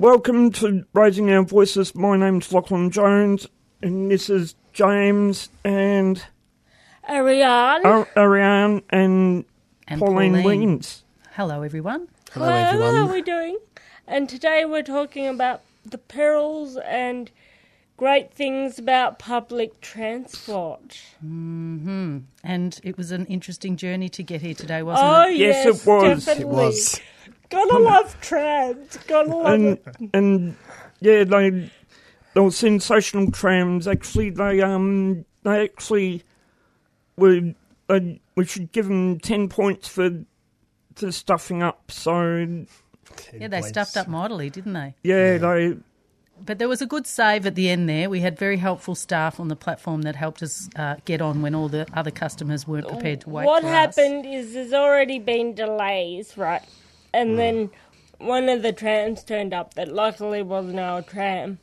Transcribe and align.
Welcome 0.00 0.50
to 0.52 0.86
Raising 0.94 1.30
Our 1.30 1.42
Voices. 1.42 1.94
My 1.94 2.16
name's 2.16 2.50
Lachlan 2.54 2.90
Jones, 2.90 3.46
and 3.82 4.10
this 4.10 4.30
is 4.30 4.54
James 4.72 5.50
and 5.62 6.24
Ariane. 7.06 7.84
Ar- 7.84 8.08
Ariane 8.16 8.80
and, 8.88 9.44
And 9.86 10.00
Pauline, 10.00 10.30
Pauline. 10.30 10.44
Williams. 10.44 11.04
Hello, 11.34 11.60
everyone. 11.60 12.08
Hello, 12.32 12.48
how 12.50 13.06
are 13.08 13.12
we 13.12 13.20
doing? 13.20 13.58
And 14.06 14.26
today 14.26 14.64
we're 14.64 14.82
talking 14.82 15.26
about 15.26 15.60
the 15.84 15.98
perils 15.98 16.78
and 16.78 17.30
great 17.98 18.32
things 18.32 18.78
about 18.78 19.18
public 19.18 19.82
transport. 19.82 20.98
Mm-hmm. 21.22 22.20
And 22.42 22.80
it 22.82 22.96
was 22.96 23.10
an 23.10 23.26
interesting 23.26 23.76
journey 23.76 24.08
to 24.08 24.22
get 24.22 24.40
here 24.40 24.54
today, 24.54 24.82
wasn't 24.82 25.06
Oh 25.10 25.28
it? 25.28 25.36
Yes, 25.36 25.66
yes, 25.66 25.66
it 25.66 25.86
was. 25.86 26.24
Definitely. 26.24 26.42
It 26.42 26.48
was. 26.48 27.00
Gotta 27.50 27.78
love 27.78 28.20
trams. 28.20 28.96
Gotta 29.06 29.28
love 29.28 29.46
And, 29.46 29.66
it. 29.66 29.84
and 30.14 30.56
yeah, 31.00 31.24
they, 31.24 31.70
those 32.34 32.56
sensational 32.56 33.30
trams. 33.32 33.86
Actually, 33.88 34.30
they 34.30 34.60
um 34.62 35.24
they 35.42 35.64
actually 35.64 36.22
were 37.16 37.54
they, 37.88 38.20
we 38.36 38.44
should 38.44 38.70
give 38.72 38.86
them 38.86 39.18
ten 39.18 39.48
points 39.48 39.88
for 39.88 40.24
for 40.94 41.10
stuffing 41.12 41.62
up. 41.62 41.90
So 41.90 42.64
Yeah, 43.32 43.48
they 43.48 43.62
stuffed 43.62 43.96
up 43.96 44.06
mightily, 44.08 44.48
didn't 44.50 44.74
they? 44.74 44.94
yeah, 45.02 45.38
they 45.38 45.76
But 46.44 46.58
there 46.58 46.68
was 46.68 46.80
a 46.80 46.86
good 46.86 47.06
save 47.06 47.46
at 47.46 47.54
the 47.56 47.68
end 47.68 47.88
there. 47.88 48.08
We 48.08 48.20
had 48.20 48.38
very 48.38 48.58
helpful 48.58 48.94
staff 48.94 49.40
on 49.40 49.48
the 49.48 49.56
platform 49.56 50.02
that 50.02 50.14
helped 50.16 50.42
us 50.42 50.68
uh, 50.76 50.96
get 51.04 51.20
on 51.20 51.42
when 51.42 51.54
all 51.54 51.68
the 51.68 51.86
other 51.94 52.10
customers 52.12 52.66
weren't 52.68 52.86
prepared 52.88 53.22
to 53.22 53.30
wait 53.30 53.44
what 53.46 53.62
for 53.62 53.68
us. 53.68 53.96
happened 53.96 54.24
is 54.26 54.52
there's 54.54 54.72
already 54.72 55.18
been 55.18 55.54
delays, 55.54 56.36
right? 56.38 56.62
And 57.12 57.38
then 57.38 57.70
one 58.18 58.48
of 58.48 58.62
the 58.62 58.72
trams 58.72 59.24
turned 59.24 59.52
up 59.52 59.74
that 59.74 59.92
luckily 59.92 60.42
wasn't 60.42 60.78
our 60.78 61.02
tram. 61.02 61.58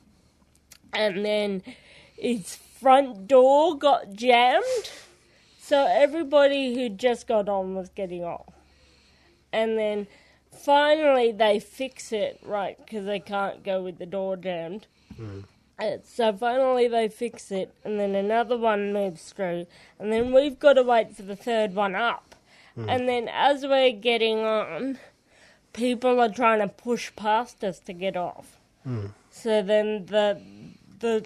And 0.93 1.23
then 1.23 1.63
its 2.17 2.55
front 2.55 3.27
door 3.27 3.77
got 3.77 4.13
jammed. 4.13 4.91
So 5.59 5.85
everybody 5.89 6.75
who 6.75 6.89
just 6.89 7.27
got 7.27 7.49
on 7.49 7.75
was 7.75 7.89
getting 7.89 8.23
off. 8.23 8.53
And 9.51 9.77
then 9.77 10.07
finally 10.51 11.31
they 11.31 11.59
fix 11.59 12.11
it, 12.11 12.39
right? 12.43 12.77
Because 12.77 13.05
they 13.05 13.19
can't 13.19 13.63
go 13.63 13.81
with 13.81 13.97
the 13.97 14.05
door 14.05 14.35
jammed. 14.37 14.87
Uh, 15.79 15.97
so 16.03 16.33
finally 16.33 16.87
they 16.87 17.07
fix 17.07 17.51
it, 17.51 17.71
and 17.83 17.99
then 17.99 18.15
another 18.15 18.57
one 18.57 18.91
moves 18.91 19.31
through, 19.31 19.67
and 19.99 20.11
then 20.11 20.33
we've 20.33 20.57
got 20.57 20.73
to 20.73 20.81
wait 20.81 21.15
for 21.15 21.21
the 21.21 21.35
third 21.35 21.75
one 21.75 21.93
up. 21.93 22.33
And 22.89 23.07
then 23.07 23.27
as 23.27 23.63
we're 23.63 23.91
getting 23.91 24.39
on, 24.39 24.97
people 25.73 26.19
are 26.19 26.29
trying 26.29 26.59
to 26.59 26.67
push 26.67 27.11
past 27.15 27.63
us 27.63 27.79
to 27.79 27.93
get 27.93 28.15
off. 28.17 28.57
So 29.31 29.61
then 29.61 30.05
the 30.05 30.41
the 30.99 31.25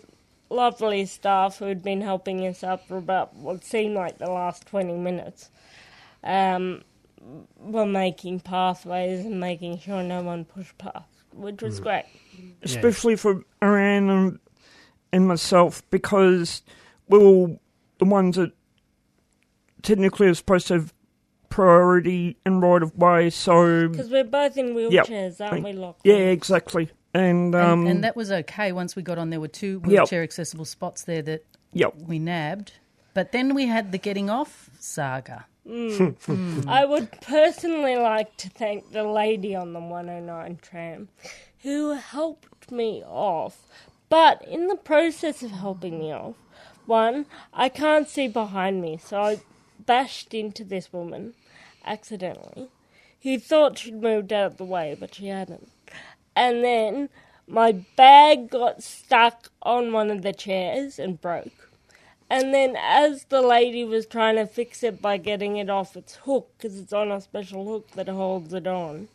lovely 0.50 1.06
staff 1.06 1.60
who'd 1.60 1.84
been 1.84 2.02
helping 2.02 2.46
us 2.48 2.64
up 2.64 2.88
for 2.88 2.98
about 2.98 3.36
what 3.36 3.64
seemed 3.64 3.96
like 3.96 4.18
the 4.18 4.30
last 4.32 4.66
twenty 4.66 4.98
minutes, 4.98 5.50
um, 6.24 6.84
were 7.60 7.86
making 7.86 8.40
pathways 8.40 9.24
and 9.26 9.40
making 9.40 9.78
sure 9.80 10.02
no 10.04 10.22
one 10.24 10.44
pushed 10.44 10.78
past, 10.78 11.06
which 11.34 11.62
was 11.62 11.80
great. 11.80 12.06
especially 12.64 13.16
for 13.16 13.44
Ariane 13.62 14.10
and, 14.10 14.40
and 15.14 15.28
myself, 15.28 15.84
because 15.92 16.64
we 17.08 17.20
were 17.20 17.56
the 18.00 18.06
ones 18.06 18.38
that 18.38 18.52
technically 19.84 20.28
are 20.28 20.34
supposed 20.34 20.68
to 20.68 20.74
have 20.74 20.94
priority 21.52 22.38
and 22.46 22.62
right 22.64 22.82
of 22.82 22.98
way. 22.98 23.30
So 23.30 23.88
Because 23.90 24.10
we're 24.10 24.24
both 24.24 24.58
in 24.58 24.76
Yep. 24.76 25.08
wheelchairs, 25.08 25.40
aren't 25.40 25.64
we, 25.64 25.74
Lachlan? 25.74 25.96
yeah, 26.04 26.30
exactly. 26.32 26.90
And 27.14 27.54
um, 27.54 27.82
and, 27.82 27.90
and 27.90 28.04
that 28.04 28.16
was 28.16 28.32
okay. 28.32 28.72
Once 28.72 28.96
we 28.96 29.04
got 29.04 29.18
on, 29.20 29.30
there 29.30 29.40
were 29.40 29.48
two 29.48 29.74
Yep. 29.84 29.86
wheelchair 29.86 30.24
accessible 30.24 30.66
spots 30.66 31.04
there 31.04 31.22
that 31.22 31.46
yep, 31.74 31.94
we 31.96 32.18
nabbed. 32.18 32.74
But 33.14 33.34
then 33.34 33.54
we 33.54 33.68
had 33.68 33.92
the 33.92 33.98
getting 33.98 34.30
off 34.30 34.70
saga. 34.80 35.46
I 36.68 36.86
would 36.86 37.12
personally 37.22 37.96
like 37.96 38.36
to 38.38 38.50
thank 38.50 38.92
the 38.92 39.04
lady 39.04 39.56
on 39.56 39.74
the 39.74 39.80
109 39.80 40.58
tram 40.62 41.10
who 41.62 41.94
helped 41.94 42.72
me 42.72 43.04
off. 43.06 43.68
But 44.10 44.42
in 44.48 44.68
the 44.68 44.76
process 44.76 45.44
of 45.44 45.52
helping 45.52 46.00
me 46.00 46.12
off, 46.12 46.36
one, 46.86 47.26
I 47.54 47.70
can't 47.70 48.08
see 48.10 48.28
behind 48.28 48.82
me, 48.82 48.98
so 48.98 49.22
I 49.22 49.40
bashed 49.86 50.34
into 50.34 50.64
this 50.64 50.94
woman 50.94 51.34
accidentally 51.86 52.70
He 53.20 53.38
thought 53.38 53.80
she'd 53.80 54.02
moved 54.02 54.34
out 54.34 54.48
of 54.54 54.58
the 54.58 54.66
way, 54.66 54.98
but 55.00 55.16
she 55.16 55.28
hadn't. 55.28 55.70
And 56.36 56.64
then 56.64 57.10
my 57.48 57.74
bag 57.98 58.50
got 58.50 58.84
stuck 58.84 59.50
on 59.64 59.94
one 59.94 60.12
of 60.12 60.24
the 60.24 60.34
chairs 60.34 61.00
and 61.00 61.22
broke. 61.22 61.70
And 62.30 62.54
then, 62.54 62.76
as 62.80 63.26
the 63.26 63.42
lady 63.42 63.84
was 63.84 64.06
trying 64.08 64.38
to 64.38 64.48
fix 64.48 64.84
it 64.84 65.02
by 65.02 65.18
getting 65.18 65.58
it 65.58 65.70
off 65.70 65.98
its 65.98 66.16
hook, 66.16 66.50
because 66.58 66.80
it's 66.80 66.94
on 66.94 67.12
a 67.12 67.22
special 67.22 67.66
hook 67.68 67.92
that 67.92 68.10
holds 68.10 68.54
it 68.54 68.68
on, 68.68 69.10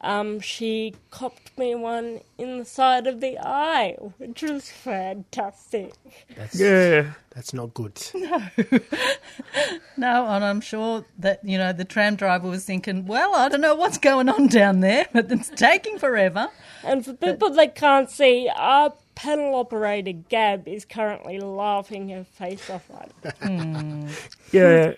um, 0.00 0.38
she 0.38 0.94
copped 1.10 1.56
me 1.58 1.74
one 1.74 2.20
in 2.36 2.58
the 2.58 2.64
side 2.64 3.06
of 3.08 3.20
the 3.20 3.36
eye, 3.38 3.96
which 4.18 4.42
was 4.42 4.70
fantastic. 4.70 5.92
That's, 6.36 6.58
yeah. 6.58 7.12
that's 7.30 7.52
not 7.52 7.74
good. 7.74 8.00
No, 8.14 8.42
no, 9.96 10.26
and 10.28 10.44
I'm 10.44 10.60
sure 10.60 11.04
that, 11.18 11.44
you 11.44 11.58
know, 11.58 11.72
the 11.72 11.84
tram 11.84 12.14
driver 12.16 12.48
was 12.48 12.64
thinking, 12.64 13.06
well, 13.06 13.34
I 13.34 13.48
don't 13.48 13.60
know 13.60 13.74
what's 13.74 13.98
going 13.98 14.28
on 14.28 14.46
down 14.48 14.80
there, 14.80 15.06
but 15.12 15.30
it's 15.32 15.48
taking 15.50 15.98
forever. 15.98 16.48
And 16.84 17.04
for 17.04 17.14
people 17.14 17.50
that 17.50 17.74
can't 17.74 18.10
see, 18.10 18.48
our 18.54 18.92
panel 19.14 19.56
operator 19.56 20.12
Gab 20.12 20.68
is 20.68 20.84
currently 20.84 21.40
laughing 21.40 22.10
her 22.10 22.24
face 22.24 22.70
off 22.70 22.88
right 22.90 23.42
now. 23.42 24.08
Yeah, 24.52 24.94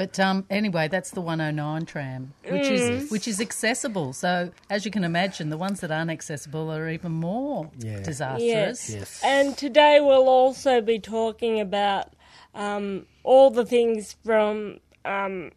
But 0.00 0.18
um, 0.18 0.46
anyway, 0.48 0.88
that's 0.88 1.10
the 1.10 1.20
109 1.20 1.84
tram, 1.84 2.32
which 2.48 2.70
is 2.70 3.10
which 3.10 3.28
is 3.28 3.38
accessible. 3.38 4.14
So 4.14 4.50
as 4.70 4.86
you 4.86 4.90
can 4.90 5.04
imagine, 5.04 5.50
the 5.50 5.58
ones 5.58 5.80
that 5.80 5.90
aren't 5.90 6.10
accessible 6.10 6.72
are 6.72 6.88
even 6.88 7.12
more 7.12 7.70
Yeah. 7.78 8.00
disastrous. 8.00 8.88
Yes. 8.88 9.20
And 9.22 9.58
today 9.58 10.00
we'll 10.00 10.26
also 10.26 10.80
be 10.80 10.98
talking 10.98 11.60
about 11.60 12.14
um, 12.54 13.04
all 13.24 13.50
the 13.50 13.66
things 13.66 14.16
from 14.24 14.80
um, 15.04 15.50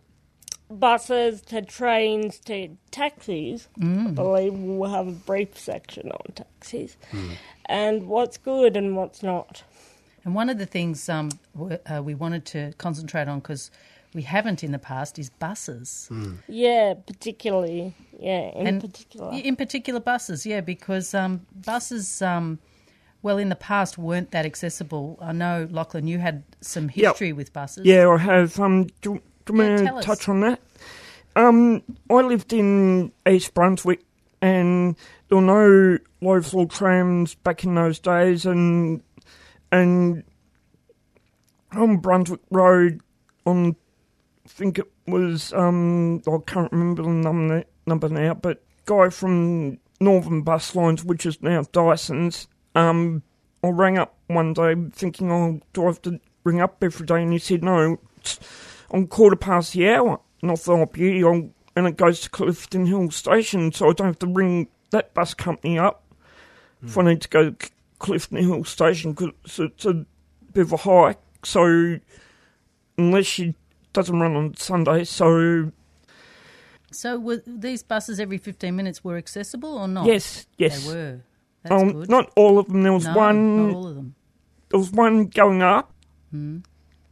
buses 0.69 1.39
to 1.43 1.61
trains 1.61 2.37
to 2.39 2.75
taxis. 2.91 3.69
I 3.81 4.07
believe 4.09 4.51
we'll 4.55 4.91
have 4.91 5.07
a 5.07 5.11
brief 5.11 5.57
section 5.57 6.11
on 6.11 6.33
taxis 6.35 6.97
and 7.67 8.07
what's 8.09 8.37
good 8.37 8.75
and 8.75 8.97
what's 8.97 9.23
not. 9.23 9.63
And 10.25 10.35
one 10.35 10.49
of 10.49 10.57
the 10.57 10.65
things 10.65 11.07
um, 11.07 11.29
w- 11.57 11.77
uh, 11.85 12.03
we 12.03 12.13
wanted 12.13 12.43
to 12.47 12.73
concentrate 12.77 13.29
on 13.29 13.39
because 13.39 13.71
we 14.15 14.21
haven't 14.23 14.63
in 14.63 14.71
the 14.71 14.79
past 14.79 15.17
is 15.19 15.29
buses. 15.29 16.09
Yeah, 16.47 16.93
particularly. 17.05 17.93
Yeah, 18.19 18.51
in 18.55 18.67
And 18.67 18.81
particular. 18.81 19.31
In 19.33 19.55
particular, 19.55 19.99
buses, 19.99 20.45
yeah, 20.45 20.61
because 20.61 21.13
um, 21.13 21.45
buses, 21.65 22.21
um, 22.21 22.59
well, 23.21 23.37
in 23.37 23.49
the 23.49 23.55
past 23.55 23.97
weren't 23.97 24.31
that 24.31 24.45
accessible. 24.45 25.17
I 25.21 25.31
know, 25.31 25.67
Lachlan, 25.71 26.07
you 26.07 26.19
had 26.19 26.43
some 26.61 26.89
Yep. 26.93 27.11
history 27.13 27.33
with 27.33 27.53
buses. 27.53 27.85
yeah. 27.85 28.07
I 28.09 28.17
have. 28.17 28.59
Um, 28.59 28.87
do, 29.01 29.21
do 29.45 29.53
you 29.53 29.59
want 29.59 29.77
tell 29.85 29.93
to 29.95 29.99
us. 29.99 30.05
touch 30.05 30.29
on 30.29 30.41
that? 30.41 30.59
Um, 31.35 31.81
I 32.09 32.15
lived 32.21 32.53
in 32.53 33.11
East 33.27 33.53
Brunswick, 33.53 34.01
and 34.41 34.95
there 35.29 35.37
were 35.39 35.41
no 35.41 35.97
low 36.21 36.41
floor 36.41 36.67
trams 36.67 37.33
back 37.35 37.63
in 37.63 37.73
those 37.75 37.97
days, 37.99 38.45
and 38.45 39.01
and 39.71 40.23
on 41.71 41.97
Brunswick 41.97 42.41
Road, 42.51 43.01
on 43.45 43.69
I 43.69 43.75
think 44.47 44.79
it 44.79 44.91
was 45.07 45.53
um 45.53 46.21
I 46.27 46.37
can't 46.45 46.71
remember 46.71 47.03
the 47.03 47.09
number 47.09 47.63
number 47.85 48.09
now, 48.09 48.33
but 48.33 48.63
guy 48.85 49.09
from 49.09 49.79
Northern 49.99 50.41
Bus 50.41 50.75
Lines, 50.75 51.03
which 51.03 51.25
is 51.25 51.41
now 51.41 51.63
Dyson's, 51.71 52.47
um, 52.75 53.23
I 53.63 53.69
rang 53.69 53.97
up 53.97 54.15
one 54.27 54.53
day 54.53 54.75
thinking, 54.91 55.31
oh, 55.31 55.61
do 55.71 55.83
I 55.83 55.87
have 55.87 56.01
to 56.03 56.19
ring 56.43 56.61
up 56.61 56.83
every 56.83 57.05
day? 57.05 57.23
And 57.23 57.31
he 57.31 57.39
said, 57.39 57.63
no, 57.63 57.99
it's 58.17 58.39
on 58.91 59.07
quarter 59.07 59.35
past 59.35 59.73
the 59.73 59.89
hour. 59.89 60.19
And 60.41 60.51
I 60.51 60.55
thought, 60.55 60.81
oh, 60.81 60.85
beauty, 60.85 61.23
I'll, 61.23 61.49
and 61.75 61.87
it 61.87 61.97
goes 61.97 62.19
to 62.21 62.29
Clifton 62.29 62.85
Hill 62.85 63.11
Station, 63.11 63.71
so 63.71 63.89
I 63.89 63.93
don't 63.93 64.07
have 64.07 64.19
to 64.19 64.27
ring 64.27 64.67
that 64.91 65.13
bus 65.13 65.33
company 65.33 65.79
up 65.79 66.03
if 66.83 66.97
I 66.97 67.03
need 67.03 67.21
to 67.21 67.29
go 67.29 67.49
to 67.49 67.69
Clifton 67.99 68.37
Hill 68.37 68.65
Station 68.65 69.13
because 69.13 69.59
it's 69.59 69.85
a 69.85 70.05
bit 70.51 70.61
of 70.61 70.73
a 70.73 70.77
hike. 70.77 71.19
So 71.43 71.99
unless 72.97 73.25
she 73.25 73.55
doesn't 73.93 74.19
run 74.19 74.35
on 74.35 74.55
Sunday, 74.57 75.03
so 75.03 75.71
So 76.91 77.19
were 77.19 77.41
these 77.47 77.83
buses 77.83 78.19
every 78.19 78.37
15 78.37 78.75
minutes 78.75 79.03
were 79.03 79.17
accessible 79.17 79.77
or 79.77 79.87
not? 79.87 80.05
yes, 80.05 80.45
yes. 80.57 80.85
They 80.85 80.93
were. 80.93 81.19
That's 81.63 81.81
um, 81.81 81.91
good. 81.93 82.09
not 82.09 82.31
all 82.35 82.59
of 82.59 82.67
them. 82.67 82.83
There 82.83 82.91
was 82.93 83.05
no, 83.05 83.15
one. 83.15 83.67
not 83.67 83.75
all 83.75 83.87
of 83.87 83.95
them. 83.95 84.15
there 84.69 84.79
was 84.79 84.91
one 84.91 85.27
going 85.27 85.61
up, 85.61 85.91
Hmm. 86.31 86.59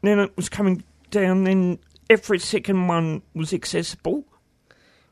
then 0.02 0.20
it 0.20 0.36
was 0.36 0.50
coming 0.50 0.84
down, 1.12 1.44
then 1.46 1.78
every 2.10 2.40
second 2.40 2.88
one 2.88 3.22
was 3.36 3.54
accessible. 3.54 4.26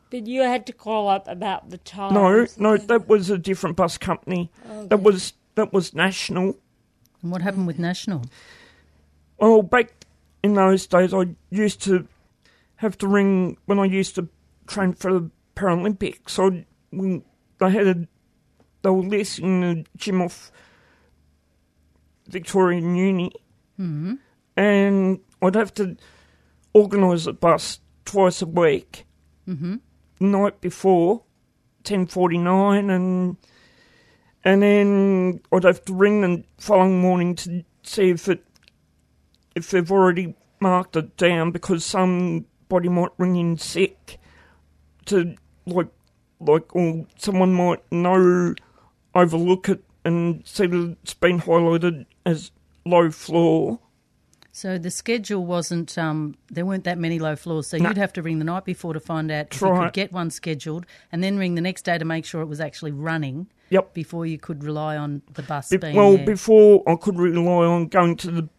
But 0.10 0.26
you 0.26 0.42
had 0.42 0.66
to 0.66 0.74
call 0.74 1.08
up 1.08 1.28
about 1.28 1.70
the 1.70 1.78
time. 1.78 2.14
No, 2.16 2.48
no, 2.58 2.78
that 2.78 3.08
was 3.08 3.30
a 3.30 3.38
different 3.38 3.76
bus 3.76 3.98
company. 4.00 4.50
That 4.88 5.02
was 5.04 5.34
that 5.56 5.72
was 5.72 5.94
national. 5.94 6.58
And 7.22 7.32
what 7.32 7.42
happened 7.44 7.68
with 7.68 7.78
National? 7.78 8.24
Well, 9.38 9.62
back 9.62 9.99
in 10.44 10.54
those 10.54 10.88
days, 10.88 11.14
I 11.14 11.36
used 11.50 11.82
to 11.84 12.08
have 12.78 12.98
to 13.00 13.08
ring 13.08 13.58
when 13.66 13.80
I 13.80 13.86
used 13.86 14.16
to 14.16 14.28
train 14.68 14.94
for 14.94 15.14
the 15.14 15.32
Paralympics. 15.56 16.40
I 16.40 16.66
when 16.92 17.24
they 17.60 17.70
had 17.70 17.88
a 17.88 18.08
they 18.82 18.90
were 18.90 19.04
listing 19.04 19.62
the 19.62 19.86
gym 19.98 20.22
off 20.22 20.52
Victorian 22.28 22.96
Uni, 22.96 23.32
mm-hmm. 23.80 24.16
and 24.56 25.20
I'd 25.42 25.56
have 25.56 25.74
to 25.76 25.98
organise 26.74 27.26
a 27.28 27.34
bus 27.34 27.80
twice 28.06 28.42
a 28.42 28.46
week. 28.46 29.06
Mm-hmm. 29.48 29.76
Night 30.22 30.62
before, 30.62 31.24
ten 31.84 32.06
forty 32.06 32.38
nine, 32.38 32.90
and 32.90 33.38
and 34.44 34.64
then 34.64 35.42
I'd 35.52 35.64
have 35.64 35.84
to 35.86 35.94
ring 35.94 36.22
the 36.22 36.44
following 36.58 37.02
morning 37.02 37.36
to 37.36 37.66
see 37.84 38.12
if 38.12 38.30
it 38.30 38.44
if 39.60 39.72
they've 39.72 39.92
already 39.92 40.36
marked 40.60 40.96
it 40.96 41.16
down 41.18 41.52
because 41.52 41.86
somebody 41.86 42.90
might 42.90 43.12
ring 43.18 43.36
in 43.36 43.58
sick 43.58 44.18
to 45.06 45.36
like 45.66 45.88
like 46.40 46.76
or 46.76 47.06
someone 47.18 47.54
might 47.54 47.80
know 47.92 48.54
overlook 49.14 49.70
it 49.70 49.84
and 50.06 50.42
see 50.46 50.66
that 50.68 50.98
it's 51.04 51.14
been 51.14 51.40
highlighted 51.42 52.06
as 52.26 52.52
low 52.86 53.12
floor. 53.12 53.80
So 54.52 54.78
the 54.78 54.92
schedule 54.92 55.46
wasn't. 55.46 55.98
Um, 55.98 56.36
there 56.50 56.66
weren't 56.66 56.84
that 56.86 56.98
many 56.98 57.20
low 57.20 57.36
floors, 57.36 57.68
so 57.68 57.78
No. 57.78 57.90
you'd 57.90 57.98
have 57.98 58.12
to 58.14 58.22
ring 58.22 58.40
the 58.40 58.46
night 58.46 58.66
before 58.66 58.94
to 58.94 59.00
find 59.00 59.32
out 59.32 59.48
if 59.52 59.62
you 59.62 59.68
right. 59.68 59.86
could 59.86 59.94
get 59.94 60.12
one 60.12 60.32
scheduled, 60.32 60.86
and 61.12 61.24
then 61.24 61.38
ring 61.38 61.56
the 61.56 61.62
next 61.62 61.84
day 61.84 61.98
to 61.98 62.04
make 62.06 62.26
sure 62.26 62.42
it 62.42 62.48
was 62.48 62.60
actually 62.60 62.92
running 62.92 63.48
Yep. 63.70 63.94
before 63.94 64.26
you 64.26 64.38
could 64.38 64.64
rely 64.64 64.98
on 64.98 65.22
the 65.36 65.44
bus 65.44 65.70
Be- 65.70 65.78
being 65.78 65.96
well, 65.96 66.18
there. 66.18 66.26
before 66.26 66.84
I 66.88 66.96
could 66.96 67.20
rely 67.20 67.66
on 67.66 67.88
going 67.88 68.18
to 68.18 68.32
the 68.32 68.50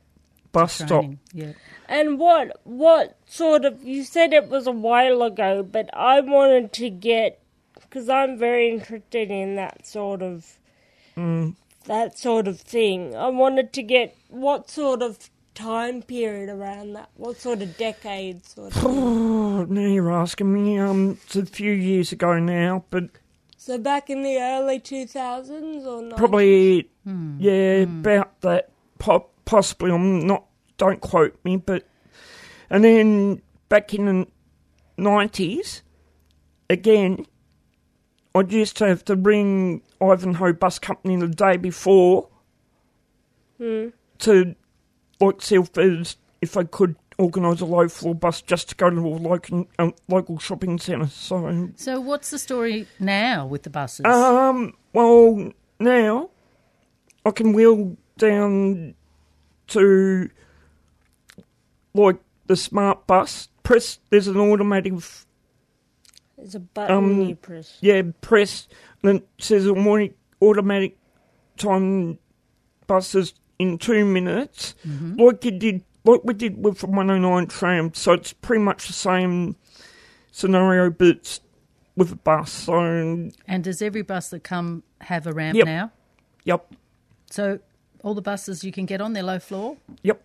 bus 0.52 0.74
stop. 0.74 1.04
Yeah. 1.32 1.52
And 1.88 2.18
what 2.18 2.60
what 2.64 3.16
sort 3.26 3.64
of 3.64 3.82
you 3.84 4.04
said 4.04 4.32
it 4.32 4.48
was 4.48 4.66
a 4.66 4.72
while 4.72 5.22
ago, 5.22 5.62
but 5.62 5.90
I 5.92 6.20
wanted 6.20 6.72
to 6.74 6.90
get 6.90 7.40
because 7.74 8.08
I'm 8.08 8.38
very 8.38 8.70
interested 8.70 9.30
in 9.30 9.56
that 9.56 9.86
sort 9.86 10.22
of 10.22 10.58
mm. 11.16 11.54
that 11.86 12.18
sort 12.18 12.46
of 12.46 12.60
thing. 12.60 13.16
I 13.16 13.28
wanted 13.28 13.72
to 13.74 13.82
get 13.82 14.16
what 14.28 14.70
sort 14.70 15.02
of 15.02 15.30
time 15.54 16.02
period 16.02 16.48
around 16.48 16.94
that, 16.94 17.10
what 17.16 17.38
sort 17.40 17.62
of 17.62 17.76
decade, 17.76 18.46
sort 18.46 18.76
of. 18.76 18.86
Oh, 18.86 19.64
now 19.68 19.86
you're 19.86 20.12
asking 20.12 20.52
me. 20.52 20.78
Um, 20.78 21.18
it's 21.24 21.36
a 21.36 21.46
few 21.46 21.72
years 21.72 22.12
ago 22.12 22.38
now, 22.38 22.84
but 22.90 23.04
so 23.56 23.78
back 23.78 24.08
in 24.08 24.22
the 24.22 24.38
early 24.38 24.80
two 24.80 25.06
thousands 25.06 25.84
or 25.84 26.02
not? 26.02 26.18
probably 26.18 26.88
hmm. 27.04 27.36
yeah, 27.38 27.84
hmm. 27.84 28.00
about 28.00 28.40
that. 28.40 28.70
Po- 28.98 29.28
possibly, 29.50 29.90
I'm 29.90 30.26
not. 30.26 30.46
Don't 30.78 31.00
quote 31.00 31.36
me, 31.44 31.56
but 31.58 31.86
and 32.70 32.82
then 32.84 33.42
back 33.68 33.92
in 33.92 34.06
the 34.06 34.26
nineties, 34.96 35.82
again, 36.70 37.26
I 38.34 38.40
used 38.40 38.78
to 38.78 38.86
have 38.86 39.04
to 39.06 39.16
ring 39.16 39.82
Ivanhoe 40.00 40.54
Bus 40.54 40.78
Company 40.78 41.16
the 41.16 41.28
day 41.28 41.58
before 41.58 42.28
to 43.58 44.54
like 45.20 45.42
see 45.42 45.56
if 45.56 46.16
if 46.40 46.56
I 46.56 46.64
could 46.64 46.96
organise 47.18 47.60
a 47.60 47.66
low 47.66 47.86
floor 47.88 48.14
bus 48.14 48.40
just 48.40 48.70
to 48.70 48.74
go 48.74 48.88
to 48.88 48.96
a 48.96 49.08
local 49.18 49.68
um, 49.78 49.92
local 50.08 50.38
shopping 50.38 50.78
centre. 50.78 51.08
So 51.08 51.68
So 51.76 52.00
what's 52.00 52.30
the 52.30 52.38
story 52.38 52.86
now 52.98 53.46
with 53.46 53.64
the 53.64 53.70
buses? 53.70 54.06
um, 54.06 54.72
well, 54.94 55.52
now 55.78 56.30
I 57.26 57.32
can 57.32 57.52
wheel 57.52 57.98
down 58.16 58.94
to 59.70 60.28
like 61.94 62.18
the 62.46 62.56
smart 62.56 63.06
bus. 63.06 63.48
Press. 63.62 63.98
There's 64.10 64.26
an 64.26 64.36
automatic, 64.38 64.94
There's 66.36 66.54
a 66.54 66.60
button 66.60 66.96
um, 66.96 67.20
you 67.22 67.36
press. 67.36 67.78
yeah, 67.80 68.02
press. 68.20 68.68
And 69.02 69.18
it 69.20 69.28
says 69.38 69.66
automatic, 69.68 70.16
automatic 70.42 70.96
time 71.56 72.18
buses 72.86 73.34
in 73.58 73.78
two 73.78 74.04
minutes, 74.04 74.74
like 75.16 75.44
you 75.44 75.50
did, 75.52 75.84
like 76.04 76.24
we 76.24 76.32
did 76.34 76.64
with 76.64 76.78
the 76.78 76.86
109 76.86 77.46
tram. 77.46 77.92
So 77.94 78.12
it's 78.14 78.32
pretty 78.32 78.62
much 78.64 78.86
the 78.86 78.92
same 78.94 79.54
scenario, 80.32 80.90
but 80.90 81.38
with 81.96 82.12
a 82.12 82.16
bus. 82.16 82.50
So 82.50 83.30
and 83.46 83.62
does 83.64 83.82
every 83.82 84.02
bus 84.02 84.30
that 84.30 84.42
come 84.42 84.82
have 85.02 85.26
a 85.26 85.32
ramp 85.32 85.56
Yep. 85.58 85.66
now? 85.66 85.92
yep, 86.44 86.72
So 87.30 87.60
all 88.02 88.14
the 88.14 88.22
buses 88.22 88.64
you 88.64 88.72
can 88.72 88.86
get 88.86 89.00
on, 89.00 89.12
they're 89.12 89.22
low 89.22 89.38
floor? 89.38 89.76
yep. 90.02 90.22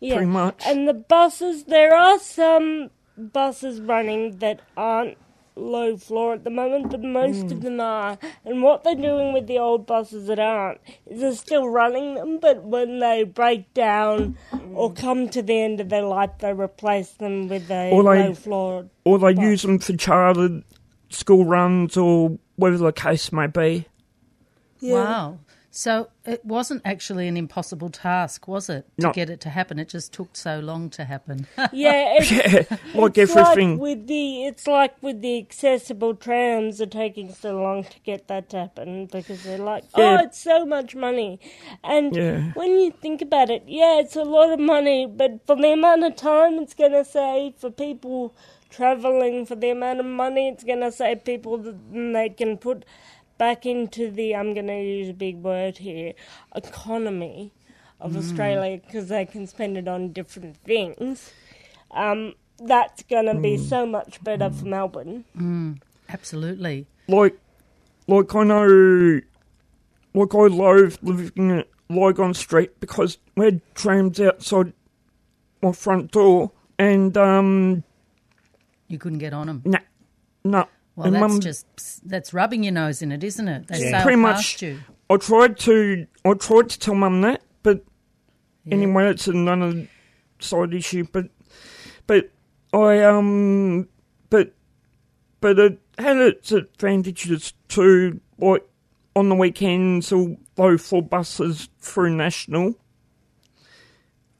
Yeah. 0.00 0.16
Pretty 0.16 0.30
much. 0.30 0.62
And 0.66 0.86
the 0.86 0.92
buses, 0.94 1.64
there 1.64 1.94
are 1.94 2.18
some 2.18 2.90
buses 3.16 3.80
running 3.80 4.38
that 4.40 4.60
aren't 4.76 5.16
low 5.58 5.96
floor 5.96 6.34
at 6.34 6.44
the 6.44 6.50
moment, 6.50 6.90
but 6.90 7.00
most 7.02 7.44
Hmm. 7.46 7.52
of 7.52 7.62
them 7.62 7.80
are. 7.80 8.18
And 8.44 8.62
what 8.62 8.84
they're 8.84 8.94
doing 8.94 9.32
with 9.32 9.46
the 9.46 9.58
old 9.58 9.86
buses 9.86 10.26
that 10.26 10.38
aren't 10.38 10.82
is 11.06 11.20
they're 11.22 11.32
still 11.32 11.66
running 11.66 12.14
them, 12.14 12.38
but 12.38 12.62
when 12.62 12.98
they 12.98 13.24
break 13.24 13.72
down 13.72 14.36
or 14.74 14.92
come 14.92 15.30
to 15.30 15.40
the 15.40 15.58
end 15.58 15.80
of 15.80 15.88
their 15.88 16.02
life, 16.04 16.28
they 16.40 16.52
replace 16.52 17.12
them 17.12 17.48
with 17.48 17.70
a 17.70 17.90
Or 17.90 18.02
they- 18.02 18.22
low 18.28 18.34
floor. 18.34 18.86
or 19.06 19.18
they 19.18 19.32
use 19.40 19.62
them 19.62 19.78
for 19.78 19.94
chartered 19.96 20.62
school 21.08 21.46
runs 21.46 21.96
or 21.96 22.36
whatever 22.56 22.84
the 22.84 22.92
case 22.92 23.32
may 23.32 23.46
be. 23.46 23.86
Wow. 24.82 25.38
So 25.76 26.08
it 26.24 26.42
wasn't 26.42 26.80
actually 26.86 27.28
an 27.28 27.36
impossible 27.36 27.90
task, 27.90 28.48
was 28.48 28.70
it, 28.70 28.86
to 28.98 29.08
No. 29.08 29.12
get 29.12 29.28
it 29.28 29.40
to 29.42 29.50
happen? 29.50 29.78
It 29.78 29.90
just 29.90 30.10
took 30.10 30.34
so 30.34 30.58
long 30.58 30.88
to 30.90 31.04
happen. 31.04 31.46
Yeah, 31.70 32.14
it's, 32.18 32.30
Yeah, 32.32 32.78
like 32.94 33.18
it's 33.18 33.36
everything. 33.36 33.72
Like 33.72 33.80
with 33.82 34.06
the, 34.06 34.46
it's 34.46 34.66
like 34.66 34.94
with 35.02 35.20
the 35.20 35.36
accessible 35.38 36.14
trams 36.14 36.80
are 36.80 36.86
taking 36.86 37.30
so 37.30 37.60
long 37.60 37.84
to 37.84 38.00
get 38.00 38.26
that 38.28 38.48
to 38.50 38.56
happen 38.56 39.04
because 39.04 39.42
they're 39.42 39.58
like, 39.58 39.84
oh, 39.94 40.00
Yeah. 40.00 40.16
oh, 40.22 40.24
it's 40.24 40.40
so 40.40 40.64
much 40.64 40.94
money. 40.96 41.40
And 41.84 42.16
Yeah. 42.16 42.52
when 42.54 42.78
you 42.80 42.90
think 42.90 43.20
about 43.20 43.50
it, 43.50 43.64
yeah, 43.66 44.00
it's 44.00 44.16
a 44.16 44.22
lot 44.24 44.50
of 44.54 44.58
money, 44.58 45.04
but 45.06 45.46
for 45.46 45.56
the 45.56 45.72
amount 45.74 46.04
of 46.04 46.16
time 46.16 46.54
it's 46.54 46.72
going 46.72 46.92
to 46.92 47.04
save 47.04 47.56
for 47.56 47.70
people 47.70 48.34
traveling, 48.70 49.44
for 49.44 49.56
the 49.56 49.68
amount 49.70 50.00
of 50.00 50.06
money 50.06 50.48
it's 50.48 50.64
going 50.64 50.80
to 50.80 50.90
save 50.90 51.22
people 51.24 51.58
that 51.58 51.76
they 51.92 52.30
can 52.30 52.56
put 52.56 52.86
back 53.38 53.66
into 53.66 54.10
the, 54.10 54.34
I'm 54.34 54.54
going 54.54 54.66
to 54.66 54.80
use 54.80 55.08
a 55.08 55.14
big 55.14 55.42
word 55.42 55.78
here, 55.78 56.14
economy 56.54 57.52
of 58.00 58.16
Australia 58.16 58.78
because 58.84 59.08
they 59.08 59.24
can 59.24 59.46
spend 59.46 59.76
it 59.78 59.88
on 59.88 60.12
different 60.12 60.56
things. 60.58 61.32
Um, 61.90 62.34
that's 62.58 63.02
going 63.04 63.26
to 63.26 63.34
be 63.34 63.56
so 63.58 63.86
much 63.86 64.22
better 64.22 64.50
for 64.50 64.64
Melbourne. 64.66 65.24
Absolutely. 66.08 66.86
like, 67.08 67.38
like 68.06 68.34
I 68.34 68.44
know, 68.44 69.20
like 70.14 70.34
I 70.34 70.38
loathe 70.46 70.96
living 71.02 71.50
at 71.58 71.68
Lygon 71.88 72.34
Street 72.34 72.78
because 72.80 73.18
we 73.36 73.46
had 73.46 73.74
trams 73.74 74.20
outside 74.20 74.72
my 75.62 75.72
front 75.72 76.10
door, 76.12 76.52
and 76.78 77.16
um, 77.16 77.82
You 78.88 78.98
couldn't 78.98 79.18
get 79.18 79.32
on 79.32 79.46
them. 79.46 79.62
nah, 79.64 79.78
nah. 80.44 80.64
Well, 80.96 81.06
and 81.06 81.16
that's 81.16 81.32
Mum- 81.32 81.40
just 81.40 82.08
that's 82.08 82.32
rubbing 82.32 82.64
your 82.64 82.72
nose 82.72 83.02
in 83.02 83.12
it, 83.12 83.22
isn't 83.22 83.46
it? 83.46 83.68
They 83.68 83.78
sail 83.78 84.02
pretty 84.02 84.16
much. 84.16 84.62
you. 84.62 84.80
I 85.10 85.18
tried 85.18 85.58
to, 85.60 86.06
I 86.24 86.32
tried 86.34 86.70
to 86.70 86.78
tell 86.78 86.94
Mum 86.94 87.20
that, 87.20 87.42
but 87.62 87.84
anyway, 88.70 89.10
it's 89.10 89.28
another 89.28 89.86
side 90.40 90.72
issue. 90.74 91.06
But, 91.12 91.26
but 92.06 92.30
I 92.72 93.02
um, 93.04 93.88
but, 94.30 94.54
but 95.40 95.58
it 95.58 95.78
had 95.98 96.16
its 96.16 96.50
advantages 96.50 97.52
too. 97.68 98.20
Like 98.38 98.66
on 99.14 99.28
the 99.28 99.34
weekends, 99.34 100.12
low 100.12 100.78
floor 100.78 101.02
buses 101.02 101.68
through 101.78 102.16
National, 102.16 102.74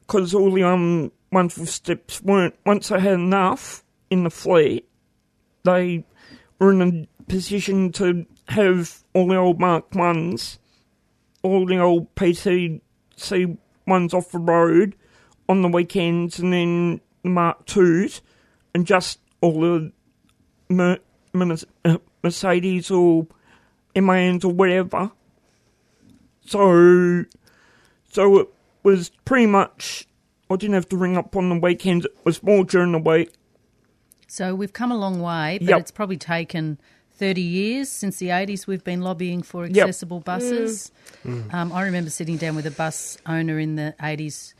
because 0.01 0.33
all 0.33 0.51
the 0.51 0.63
um 0.63 1.11
with 1.31 1.69
steps 1.69 2.21
weren't. 2.21 2.55
Once 2.65 2.89
they 2.89 2.99
had 2.99 3.13
enough 3.13 3.83
in 4.09 4.23
the 4.23 4.29
fleet, 4.29 4.89
they 5.63 6.03
were 6.59 6.71
in 6.71 6.81
a 6.81 7.23
position 7.29 7.91
to 7.93 8.25
have 8.49 9.03
all 9.13 9.27
the 9.27 9.35
old 9.35 9.59
Mark 9.59 9.93
ones, 9.93 10.59
all 11.43 11.65
the 11.65 11.77
old 11.77 12.13
PCC 12.15 13.57
ones 13.85 14.13
off 14.13 14.31
the 14.31 14.39
road 14.39 14.95
on 15.49 15.61
the 15.61 15.67
weekends, 15.67 16.39
and 16.39 16.51
then 16.51 17.01
the 17.23 17.29
Mark 17.29 17.65
twos, 17.65 18.21
and 18.73 18.85
just 18.85 19.19
all 19.41 19.59
the 19.59 19.91
Mer- 20.69 20.99
uh, 21.85 21.97
Mercedes 22.23 22.91
or 22.91 23.27
MANs 23.95 24.43
or 24.43 24.51
whatever. 24.51 25.11
So, 26.45 27.25
so 28.11 28.37
it 28.39 28.47
was 28.83 29.11
pretty 29.25 29.47
much. 29.47 30.07
I 30.49 30.55
didn't 30.55 30.75
have 30.75 30.89
to 30.89 30.97
ring 30.97 31.17
up 31.17 31.35
on 31.35 31.49
the 31.49 31.59
weekends. 31.59 32.05
It 32.05 32.17
was 32.23 32.41
more 32.41 32.63
during 32.63 32.93
the 32.93 32.99
week. 32.99 33.33
So 34.27 34.53
we've 34.53 34.73
come 34.73 34.91
a 34.91 34.97
long 34.97 35.21
way, 35.21 35.57
but 35.59 35.67
Yep. 35.69 35.79
it's 35.79 35.91
probably 35.91 36.17
taken 36.17 36.77
30 37.17 37.41
years 37.41 37.89
since 37.89 38.17
the 38.17 38.27
80s 38.29 38.67
we've 38.67 38.83
been 38.83 39.01
lobbying 39.01 39.41
for 39.41 39.65
Yep. 39.65 39.71
accessible 39.87 40.19
buses. 40.19 40.91
Um, 41.51 41.71
I 41.71 41.83
remember 41.83 42.09
sitting 42.09 42.37
down 42.37 42.55
with 42.55 42.65
a 42.67 42.71
bus 42.71 43.17
owner 43.25 43.57
in 43.59 43.75
the 43.75 43.95
80s 43.99 44.53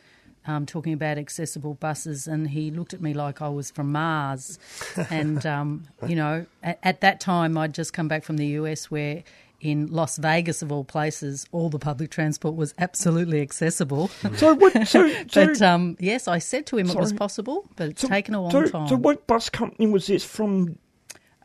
um, 0.48 0.66
talking 0.66 0.94
about 0.94 1.18
accessible 1.18 1.74
buses, 1.74 2.26
and 2.26 2.50
he 2.50 2.72
looked 2.72 2.94
at 2.94 3.02
me 3.02 3.14
like 3.14 3.42
I 3.42 3.50
was 3.50 3.70
from 3.70 3.92
Mars. 3.92 4.58
and, 5.10 5.46
um, 5.46 5.88
you 6.08 6.16
know, 6.16 6.46
at, 6.64 6.80
at 6.84 7.02
that 7.02 7.20
time 7.20 7.58
I'd 7.58 7.74
just 7.74 7.92
come 7.92 8.08
back 8.08 8.24
from 8.24 8.38
the 8.38 8.48
US 8.62 8.90
where 8.90 9.24
in 9.60 9.88
Las 9.88 10.18
Vegas, 10.18 10.62
of 10.62 10.72
all 10.72 10.84
places, 10.84 11.48
all 11.52 11.70
the 11.70 11.80
public 11.80 12.12
transport 12.12 12.56
was 12.56 12.74
absolutely 12.78 13.42
accessible. 13.42 14.10
So 14.38 14.54
what? 14.54 14.74
So, 14.88 15.10
so, 15.28 15.46
but 15.48 15.62
um, 15.62 15.96
yes, 16.00 16.28
I 16.28 16.38
said 16.40 16.66
to 16.68 16.78
him 16.78 16.90
it 16.90 16.98
was 16.98 17.14
possible, 17.14 17.66
but 17.76 17.90
it's 17.90 18.02
so- 18.02 18.08
taken 18.08 18.36
a 18.36 18.42
long 18.42 18.52
so, 18.52 18.66
time. 18.66 18.88
So 18.88 18.96
what 18.96 19.26
bus 19.26 19.50
company 19.50 19.88
was 19.88 20.08
this 20.08 20.24
from? 20.24 20.78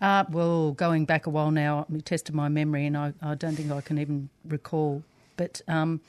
Uh, 0.00 0.24
well, 0.30 0.72
going 0.72 1.04
back 1.04 1.26
a 1.26 1.30
while 1.30 1.52
now, 1.52 1.86
I 1.92 1.98
tested 1.98 2.34
my 2.34 2.48
memory, 2.48 2.86
and 2.86 2.96
I, 2.96 3.12
I 3.22 3.34
don't 3.34 3.54
think 3.54 3.70
I 3.70 3.80
can 3.80 3.98
even 3.98 4.28
recall. 4.44 5.04
But 5.36 5.62
um, 5.68 6.00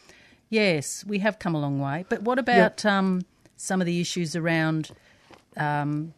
yes, 0.49 1.05
we 1.05 1.19
have 1.19 1.39
come 1.39 1.55
a 1.55 1.59
long 1.59 1.79
way. 1.79 2.05
But 2.09 2.23
what 2.23 2.39
about 2.39 2.85
um, 2.85 3.21
some 3.55 3.81
of 3.81 3.85
the 3.85 4.01
issues 4.01 4.35
around 4.35 4.91
um, 5.57 6.13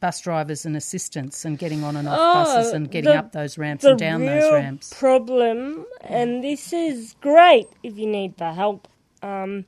bus 0.00 0.20
drivers 0.20 0.66
and 0.66 0.76
assistants 0.76 1.44
and 1.44 1.58
getting 1.58 1.82
on 1.84 1.96
and 1.96 2.08
off 2.08 2.18
Oh, 2.20 2.34
buses 2.34 2.72
and 2.72 2.90
getting 2.90 3.10
the- 3.10 3.18
up 3.18 3.32
those 3.32 3.58
ramps 3.58 3.84
and 3.84 3.98
down 3.98 4.24
those 4.24 4.52
ramps? 4.52 4.92
problem, 4.98 5.86
and 6.00 6.42
this 6.44 6.72
is 6.72 7.14
great 7.20 7.68
if 7.82 7.98
you 7.98 8.06
need 8.06 8.36
the 8.38 8.52
help. 8.52 8.88
Um, 9.22 9.64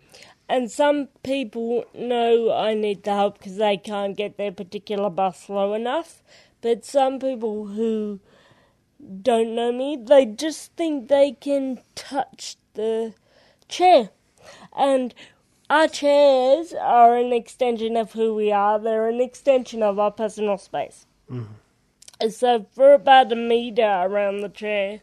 and 0.48 0.70
some 0.70 1.08
people 1.22 1.84
know 1.94 2.52
I 2.52 2.74
need 2.74 3.02
the 3.02 3.12
help 3.14 3.38
because 3.38 3.56
they 3.56 3.76
can't 3.76 4.16
get 4.16 4.36
their 4.36 4.52
particular 4.52 5.10
bus 5.10 5.48
low 5.48 5.74
enough. 5.74 6.22
But 6.60 6.84
some 6.84 7.18
people 7.18 7.66
who 7.66 8.20
don't 9.22 9.54
know 9.54 9.70
me, 9.72 9.96
they 9.96 10.26
just 10.26 10.72
think 10.72 11.08
they 11.08 11.32
can 11.32 11.80
touch 11.94 12.56
the 12.74 13.14
chair. 13.68 14.10
And 14.76 15.14
our 15.70 15.88
chairs 15.88 16.72
are 16.72 17.16
an 17.16 17.32
extension 17.32 17.96
of 17.96 18.12
who 18.12 18.34
we 18.34 18.52
are, 18.52 18.78
they're 18.78 19.08
an 19.08 19.20
extension 19.20 19.82
of 19.82 19.98
our 19.98 20.10
personal 20.10 20.58
space. 20.58 21.06
Mm-hmm. 21.30 21.52
And 22.20 22.32
So 22.32 22.66
for 22.72 22.94
about 22.94 23.32
a 23.32 23.36
meter 23.36 23.82
around 24.02 24.40
the 24.40 24.48
chair, 24.48 25.00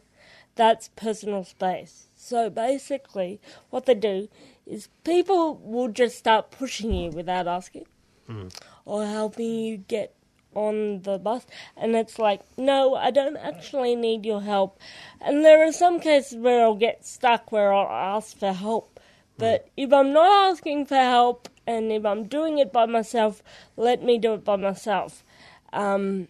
that's 0.54 0.88
personal 0.96 1.44
space. 1.44 2.08
So 2.16 2.50
basically, 2.50 3.40
what 3.70 3.86
they 3.86 3.94
do 3.94 4.28
is 4.66 4.88
people 5.04 5.56
will 5.62 5.88
just 5.88 6.18
start 6.18 6.50
pushing 6.50 6.92
you 6.92 7.10
without 7.10 7.46
asking 7.46 7.86
mm. 8.28 8.52
or 8.84 9.06
helping 9.06 9.50
you 9.50 9.76
get 9.76 10.14
on 10.54 11.02
the 11.02 11.18
bus. 11.18 11.46
And 11.76 11.94
it's 11.94 12.18
like, 12.18 12.40
no, 12.56 12.94
I 12.94 13.10
don't 13.10 13.36
actually 13.36 13.94
need 13.94 14.24
your 14.24 14.42
help. 14.42 14.78
And 15.20 15.44
there 15.44 15.66
are 15.66 15.72
some 15.72 16.00
cases 16.00 16.38
where 16.38 16.64
I'll 16.64 16.74
get 16.74 17.06
stuck 17.06 17.52
where 17.52 17.72
I'll 17.72 18.16
ask 18.16 18.36
for 18.36 18.52
help. 18.52 18.95
But 19.38 19.68
if 19.76 19.92
I'm 19.92 20.12
not 20.12 20.50
asking 20.50 20.86
for 20.86 20.96
help 20.96 21.48
and 21.66 21.92
if 21.92 22.04
I'm 22.04 22.24
doing 22.24 22.58
it 22.58 22.72
by 22.72 22.86
myself, 22.86 23.42
let 23.76 24.02
me 24.02 24.18
do 24.18 24.34
it 24.34 24.44
by 24.44 24.56
myself. 24.56 25.24
Um, 25.72 26.28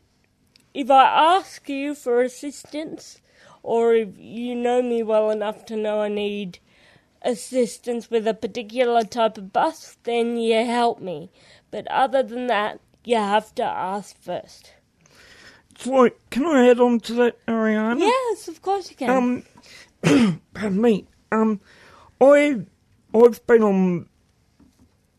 if 0.74 0.90
I 0.90 1.04
ask 1.36 1.68
you 1.68 1.94
for 1.94 2.20
assistance, 2.22 3.20
or 3.62 3.94
if 3.94 4.18
you 4.18 4.54
know 4.54 4.82
me 4.82 5.02
well 5.02 5.30
enough 5.30 5.64
to 5.66 5.76
know 5.76 6.02
I 6.02 6.08
need 6.08 6.58
assistance 7.22 8.10
with 8.10 8.26
a 8.26 8.34
particular 8.34 9.02
type 9.02 9.38
of 9.38 9.52
bus, 9.52 9.96
then 10.04 10.36
you 10.36 10.64
help 10.64 11.00
me. 11.00 11.30
But 11.70 11.86
other 11.88 12.22
than 12.22 12.46
that, 12.46 12.80
you 13.04 13.16
have 13.16 13.54
to 13.56 13.64
ask 13.64 14.16
first. 14.20 14.72
It's 15.70 16.16
can 16.30 16.46
I 16.46 16.68
add 16.70 16.80
on 16.80 17.00
to 17.00 17.14
that, 17.14 17.46
Ariana? 17.46 18.00
Yes, 18.00 18.48
of 18.48 18.62
course 18.62 18.90
you 18.90 18.96
can. 18.96 19.44
Um, 20.04 20.40
pardon 20.54 20.80
me. 20.80 21.06
Um, 21.30 21.60
I, 22.20 22.62
Oh, 23.16 23.24
I've 23.24 23.46
been 23.46 23.62
on 23.62 24.08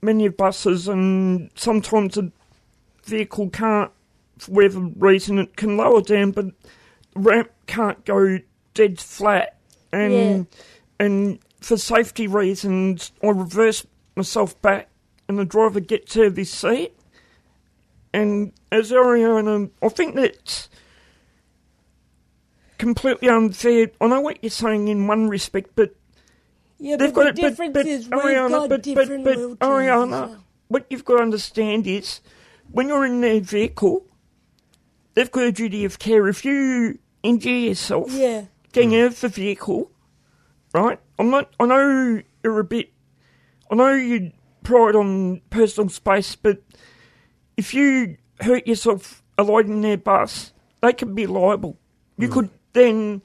many 0.04 0.28
buses, 0.28 0.88
and 0.88 1.50
sometimes 1.56 2.14
the 2.14 2.32
vehicle 3.06 3.50
can't, 3.50 3.92
for 4.38 4.52
whatever 4.52 4.82
reason, 4.82 5.40
it 5.40 5.56
can 5.56 5.78
lower 5.78 6.02
down, 6.02 6.30
but 6.30 6.46
the 6.46 7.20
ramp 7.20 7.50
can't 7.66 8.06
go 8.06 8.38
dead 8.76 9.00
flat, 9.00 9.58
and 9.92 10.46
and 11.00 11.40
for 11.60 11.76
safety 11.76 12.28
reasons, 12.28 13.14
I 13.24 13.30
reverse 13.30 13.84
myself 14.16 14.62
back, 14.62 14.90
and 15.28 15.40
the 15.40 15.46
driver 15.46 15.80
gets 15.80 16.16
out 16.18 16.26
of 16.28 16.38
his 16.38 16.54
seat. 16.54 16.94
And 18.14 18.54
as 18.72 18.92
Ariana, 18.92 19.72
I 19.82 19.90
think 19.90 20.14
that's 20.14 20.70
completely 22.78 23.28
unfair. 23.28 23.90
I 24.00 24.08
know 24.08 24.22
what 24.22 24.38
you're 24.44 24.52
saying 24.52 24.88
in 24.88 25.08
one 25.08 25.30
respect, 25.30 25.72
but 25.76 25.96
yeah, 26.80 26.96
but 26.98 27.06
they've 27.06 27.14
but 27.14 27.24
got 27.24 27.36
the 27.36 27.42
it. 27.42 27.50
Difference 27.50 27.74
but 27.74 27.86
is 27.86 28.10
we've 28.10 28.22
Ariana, 28.22 28.50
got 28.50 28.70
but, 28.70 28.70
but, 28.70 28.84
different 28.84 29.24
but 29.24 29.38
wheelchairs. 29.38 29.58
Ariana, 29.58 30.10
well. 30.10 30.44
what 30.68 30.86
you've 30.90 31.06
got 31.06 31.18
to 31.18 31.22
understand 31.24 31.88
is 31.88 32.22
when 32.72 32.88
you're 32.88 33.06
in 33.06 33.22
their 33.22 33.40
vehicle, 33.40 34.06
they've 35.14 35.32
got 35.32 35.44
a 35.44 35.52
duty 35.52 35.86
of 35.86 36.00
care. 36.00 36.28
If 36.28 36.46
you 36.46 37.00
injure 37.24 37.50
yourself 37.50 38.12
Yeah, 38.12 38.46
getting 38.72 38.92
mm. 38.92 39.06
out 39.06 39.12
of 39.14 39.22
the 39.22 39.30
vehicle, 39.30 39.92
right? 40.74 41.00
I'm 41.18 41.30
not. 41.30 41.50
I 41.60 41.66
know 41.66 42.22
you're 42.44 42.60
a 42.60 42.64
bit. 42.64 42.92
I 43.72 43.76
know 43.76 43.94
you 43.94 44.32
pride 44.64 44.96
on 44.96 45.42
personal 45.50 45.90
space, 45.90 46.36
but 46.36 46.62
if 47.56 47.74
you 47.74 48.18
hurt 48.42 48.68
yourself 48.68 49.24
alighting 49.38 49.82
their 49.82 49.98
bus, 49.98 50.52
they 50.82 50.94
could 50.94 51.16
be 51.16 51.26
liable. 51.26 51.78
You 52.18 52.28
mm. 52.28 52.34
could 52.34 52.50
then. 52.74 53.22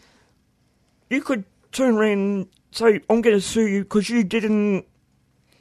You 1.11 1.21
could 1.21 1.44
turn 1.73 1.97
around 1.97 2.49
and 2.81 2.95
say, 2.95 3.00
"I'm 3.11 3.21
going 3.21 3.37
to 3.37 3.41
sue 3.41 3.67
you 3.67 3.83
because 3.83 4.09
you 4.09 4.25
didn't." 4.25 4.87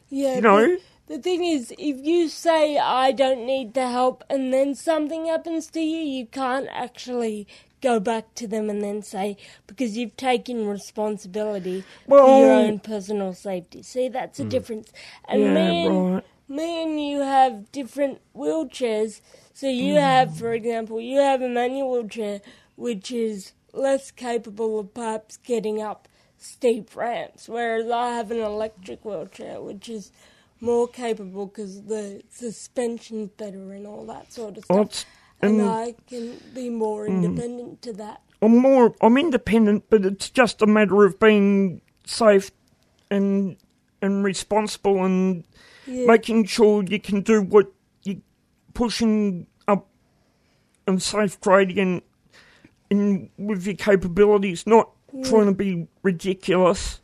yeah. 0.10 0.36
You 0.36 0.42
know? 0.42 0.78
the 1.08 1.20
thing 1.20 1.44
is, 1.44 1.74
if 1.78 1.98
you 2.06 2.30
say 2.30 2.78
I 2.78 3.12
don't 3.12 3.46
need 3.46 3.74
the 3.74 3.90
help, 3.90 4.24
and 4.30 4.54
then 4.54 4.76
something 4.76 5.26
happens 5.26 5.68
to 5.72 5.82
you, 5.82 6.00
you 6.00 6.26
can't 6.26 6.68
actually 6.72 7.48
go 7.82 8.00
back 8.00 8.36
to 8.36 8.48
them 8.48 8.70
and 8.70 8.84
then 8.84 9.02
say 9.02 9.36
because 9.66 9.98
you've 9.98 10.16
taken 10.16 10.68
responsibility 10.68 11.84
Well- 12.06 12.28
for 12.28 12.40
your 12.40 12.52
own 12.52 12.80
personal 12.80 13.34
safety. 13.34 13.82
See, 13.82 14.08
that's 14.08 14.40
a 14.40 14.46
difference. 14.46 14.92
And 15.28 15.42
Yeah, 15.42 15.54
me 15.54 15.86
and 15.88 16.14
right. 16.16 16.24
me 16.48 16.84
and 16.84 17.02
you 17.04 17.22
have 17.22 17.72
different 17.72 18.22
wheelchairs. 18.36 19.22
So 19.54 19.68
you 19.68 19.96
Mm. 19.96 20.02
have, 20.02 20.38
for 20.38 20.54
example, 20.54 21.02
you 21.02 21.18
have 21.20 21.42
a 21.42 21.50
manual 21.50 21.92
wheelchair 21.92 22.42
which 22.76 23.12
is 23.12 23.54
less 23.74 24.12
capable 24.12 24.80
of 24.80 24.94
perhaps 24.94 25.38
getting 25.38 25.82
up 25.82 26.08
steep 26.42 26.96
ramps, 26.96 27.48
whereas 27.48 27.90
I 27.90 28.14
have 28.14 28.32
an 28.32 28.40
electric 28.40 29.06
wheelchair 29.06 29.62
which 29.62 29.88
is 29.90 30.12
more 30.60 30.88
capable 30.88 31.46
because 31.48 31.84
the 31.84 32.22
suspension's 32.30 33.30
better 33.32 33.72
and 33.74 33.86
all 33.88 34.06
that 34.08 34.32
sort 34.34 34.58
of 34.58 34.66
stuff. 34.66 34.78
it's- 34.80 35.06
and 35.44 35.60
um, 35.60 35.70
I 35.70 35.96
can 36.08 36.38
be 36.54 36.70
more 36.70 37.08
independent 37.08 37.82
to 37.84 37.94
that. 37.94 38.22
I'm 38.44 38.58
more. 38.58 38.94
I'm 39.02 39.18
independent, 39.18 39.86
but 39.90 40.06
it's 40.06 40.30
just 40.30 40.62
a 40.62 40.68
matter 40.68 41.04
of 41.04 41.20
being 41.20 41.82
safe 42.06 42.52
and 43.10 43.58
and 44.04 44.24
responsible 44.24 45.04
and 45.04 45.44
Yeah. 45.88 46.06
making 46.06 46.46
sure 46.46 46.84
you 46.84 47.00
can 47.00 47.22
do 47.22 47.42
what 47.42 47.72
you're 48.04 48.22
pushing 48.76 49.48
up 49.68 49.88
and 50.86 51.02
safe 51.02 51.40
gradient 51.42 52.04
in 52.92 53.30
with 53.38 53.66
your 53.66 53.76
capabilities, 53.76 54.68
not 54.68 54.90
trying 55.24 55.46
to 55.48 55.52
be 55.54 55.88
ridiculous. 56.04 57.00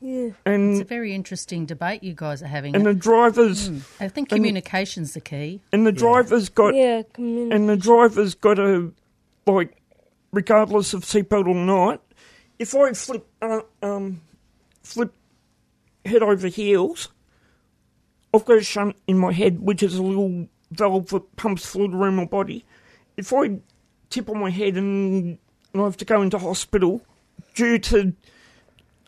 yeah. 0.00 0.30
And 0.46 0.72
It's 0.74 0.80
a 0.82 0.84
very 0.84 1.14
interesting 1.14 1.66
debate 1.66 2.02
you 2.02 2.14
guys 2.14 2.42
are 2.42 2.46
having. 2.46 2.74
and 2.76 2.86
the 2.86 2.94
drivers 2.94 3.70
I 4.00 4.08
think 4.08 4.28
communication's 4.28 5.14
the 5.14 5.20
key. 5.20 5.60
and 5.72 5.86
the 5.86 5.92
drivers 5.92 6.48
got 6.48 6.74
Yeah, 6.74 7.02
community. 7.12 7.54
and 7.56 7.68
the 7.68 7.76
driver's 7.76 8.34
got 8.34 8.54
to 8.54 8.92
like, 9.46 9.76
regardless 10.32 10.92
of 10.94 11.02
seatbelt 11.04 11.46
or 11.46 11.54
not. 11.54 12.02
If 12.58 12.74
I 12.74 12.92
flip, 12.92 13.26
uh, 13.40 13.60
um, 13.82 14.20
flip 14.82 15.14
head 16.04 16.22
over 16.22 16.48
heels, 16.48 17.08
I've 18.34 18.44
got 18.44 18.58
a 18.58 18.62
shunt 18.62 18.96
in 19.06 19.16
my 19.18 19.32
head, 19.32 19.60
which 19.60 19.82
is 19.82 19.96
a 19.96 20.02
little 20.02 20.48
valve 20.70 21.08
that 21.08 21.36
pumps 21.36 21.64
fluid 21.66 21.94
around 21.94 22.16
my 22.16 22.24
body. 22.26 22.64
If 23.16 23.32
I 23.32 23.58
tip 24.10 24.28
on 24.28 24.38
my 24.38 24.50
head 24.50 24.76
and, 24.76 25.38
and 25.72 25.82
I 25.82 25.84
have 25.84 25.96
to 25.98 26.04
go 26.04 26.20
into 26.20 26.38
hospital 26.38 27.00
due 27.58 27.76
to 27.76 28.12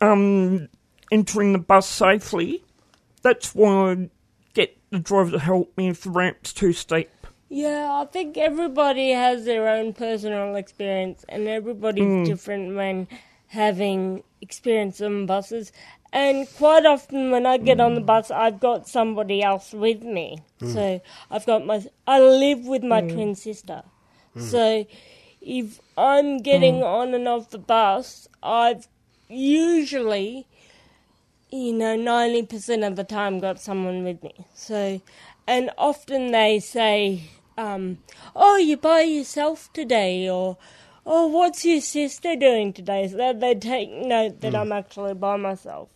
um, 0.01 0.67
entering 1.09 1.53
the 1.53 1.59
bus 1.59 1.87
safely, 1.87 2.63
that's 3.21 3.55
why 3.55 3.91
I 3.91 4.09
get 4.53 4.77
the 4.89 4.99
driver 4.99 5.31
to 5.31 5.39
help 5.39 5.75
me 5.77 5.87
if 5.87 6.03
the 6.03 6.09
ramp's 6.09 6.51
too 6.51 6.73
steep. 6.73 7.09
Yeah, 7.47 7.89
I 7.93 8.05
think 8.05 8.37
everybody 8.37 9.11
has 9.11 9.45
their 9.45 9.69
own 9.69 9.93
personal 9.93 10.55
experience, 10.55 11.25
and 11.29 11.47
everybody's 11.47 12.03
Mm. 12.03 12.25
different 12.25 12.75
when 12.75 13.07
having 13.47 14.23
experience 14.41 15.01
on 15.01 15.25
buses. 15.25 15.71
And 16.13 16.45
quite 16.57 16.85
often 16.85 17.31
when 17.31 17.45
I 17.45 17.57
get 17.57 17.79
on 17.79 17.95
the 17.95 18.01
bus, 18.01 18.31
I've 18.31 18.59
got 18.59 18.85
somebody 18.87 19.41
else 19.41 19.71
with 19.71 20.03
me. 20.03 20.39
So 20.73 21.01
I've 21.29 21.45
got 21.45 21.65
my, 21.65 21.85
I 22.05 22.19
live 22.19 22.65
with 22.65 22.83
my 22.83 22.99
twin 22.99 23.33
sister. 23.35 23.83
So 24.37 24.85
if 25.41 25.79
I'm 26.01 26.39
getting 26.39 26.81
on 26.81 27.13
and 27.13 27.27
off 27.27 27.51
the 27.51 27.59
bus, 27.59 28.27
I've 28.41 28.87
usually, 29.29 30.47
you 31.51 31.73
know, 31.73 31.95
90% 31.95 32.87
of 32.87 32.95
the 32.95 33.03
time 33.03 33.39
got 33.39 33.59
someone 33.59 34.03
with 34.03 34.23
me. 34.23 34.33
So, 34.55 34.99
and 35.45 35.69
often 35.77 36.31
they 36.31 36.59
say, 36.59 37.29
um, 37.55 37.99
oh, 38.35 38.57
you 38.57 38.77
by 38.77 39.01
yourself 39.01 39.71
today, 39.73 40.27
or, 40.27 40.57
oh, 41.05 41.27
what's 41.27 41.63
your 41.63 41.81
sister 41.81 42.35
doing 42.35 42.73
today? 42.73 43.07
So 43.07 43.17
that 43.17 43.39
they 43.39 43.53
take 43.53 43.91
note 43.91 44.41
that 44.41 44.55
I'm 44.55 44.71
actually 44.71 45.13
by 45.13 45.35
myself, 45.35 45.89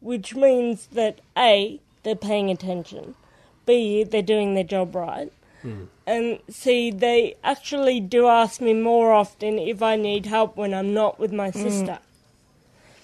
which 0.00 0.34
means 0.34 0.88
that 0.88 1.22
A, 1.38 1.80
they're 2.02 2.14
paying 2.14 2.50
attention, 2.50 3.14
B, 3.64 4.04
they're 4.04 4.20
doing 4.20 4.54
their 4.54 4.64
job 4.64 4.94
right. 4.94 5.32
Mm. 5.64 5.88
And 6.06 6.38
see, 6.48 6.90
they 6.90 7.36
actually 7.42 8.00
do 8.00 8.26
ask 8.26 8.60
me 8.60 8.74
more 8.74 9.12
often 9.12 9.58
if 9.58 9.82
I 9.82 9.96
need 9.96 10.26
help 10.26 10.56
when 10.56 10.74
I'm 10.74 10.94
not 10.94 11.18
with 11.18 11.32
my 11.32 11.50
mm. 11.50 11.54
sister. 11.54 11.98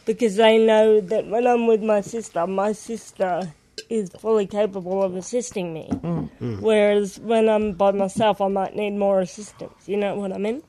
Because 0.04 0.36
they 0.36 0.58
know 0.58 1.00
that 1.00 1.26
when 1.26 1.46
I'm 1.46 1.66
with 1.66 1.82
my 1.82 2.00
sister, 2.00 2.46
my 2.46 2.72
sister 2.72 3.52
is 3.88 4.10
fully 4.18 4.46
capable 4.46 5.02
of 5.02 5.16
assisting 5.16 5.72
me. 5.72 5.88
Mm. 5.90 6.60
Whereas 6.60 7.18
when 7.18 7.48
I'm 7.48 7.72
by 7.72 7.90
myself, 7.92 8.40
I 8.40 8.48
might 8.48 8.76
need 8.76 8.92
more 8.92 9.20
assistance. 9.20 9.86
You 9.86 9.96
know 9.96 10.14
what 10.14 10.32
I 10.32 10.38
mean? 10.38 10.62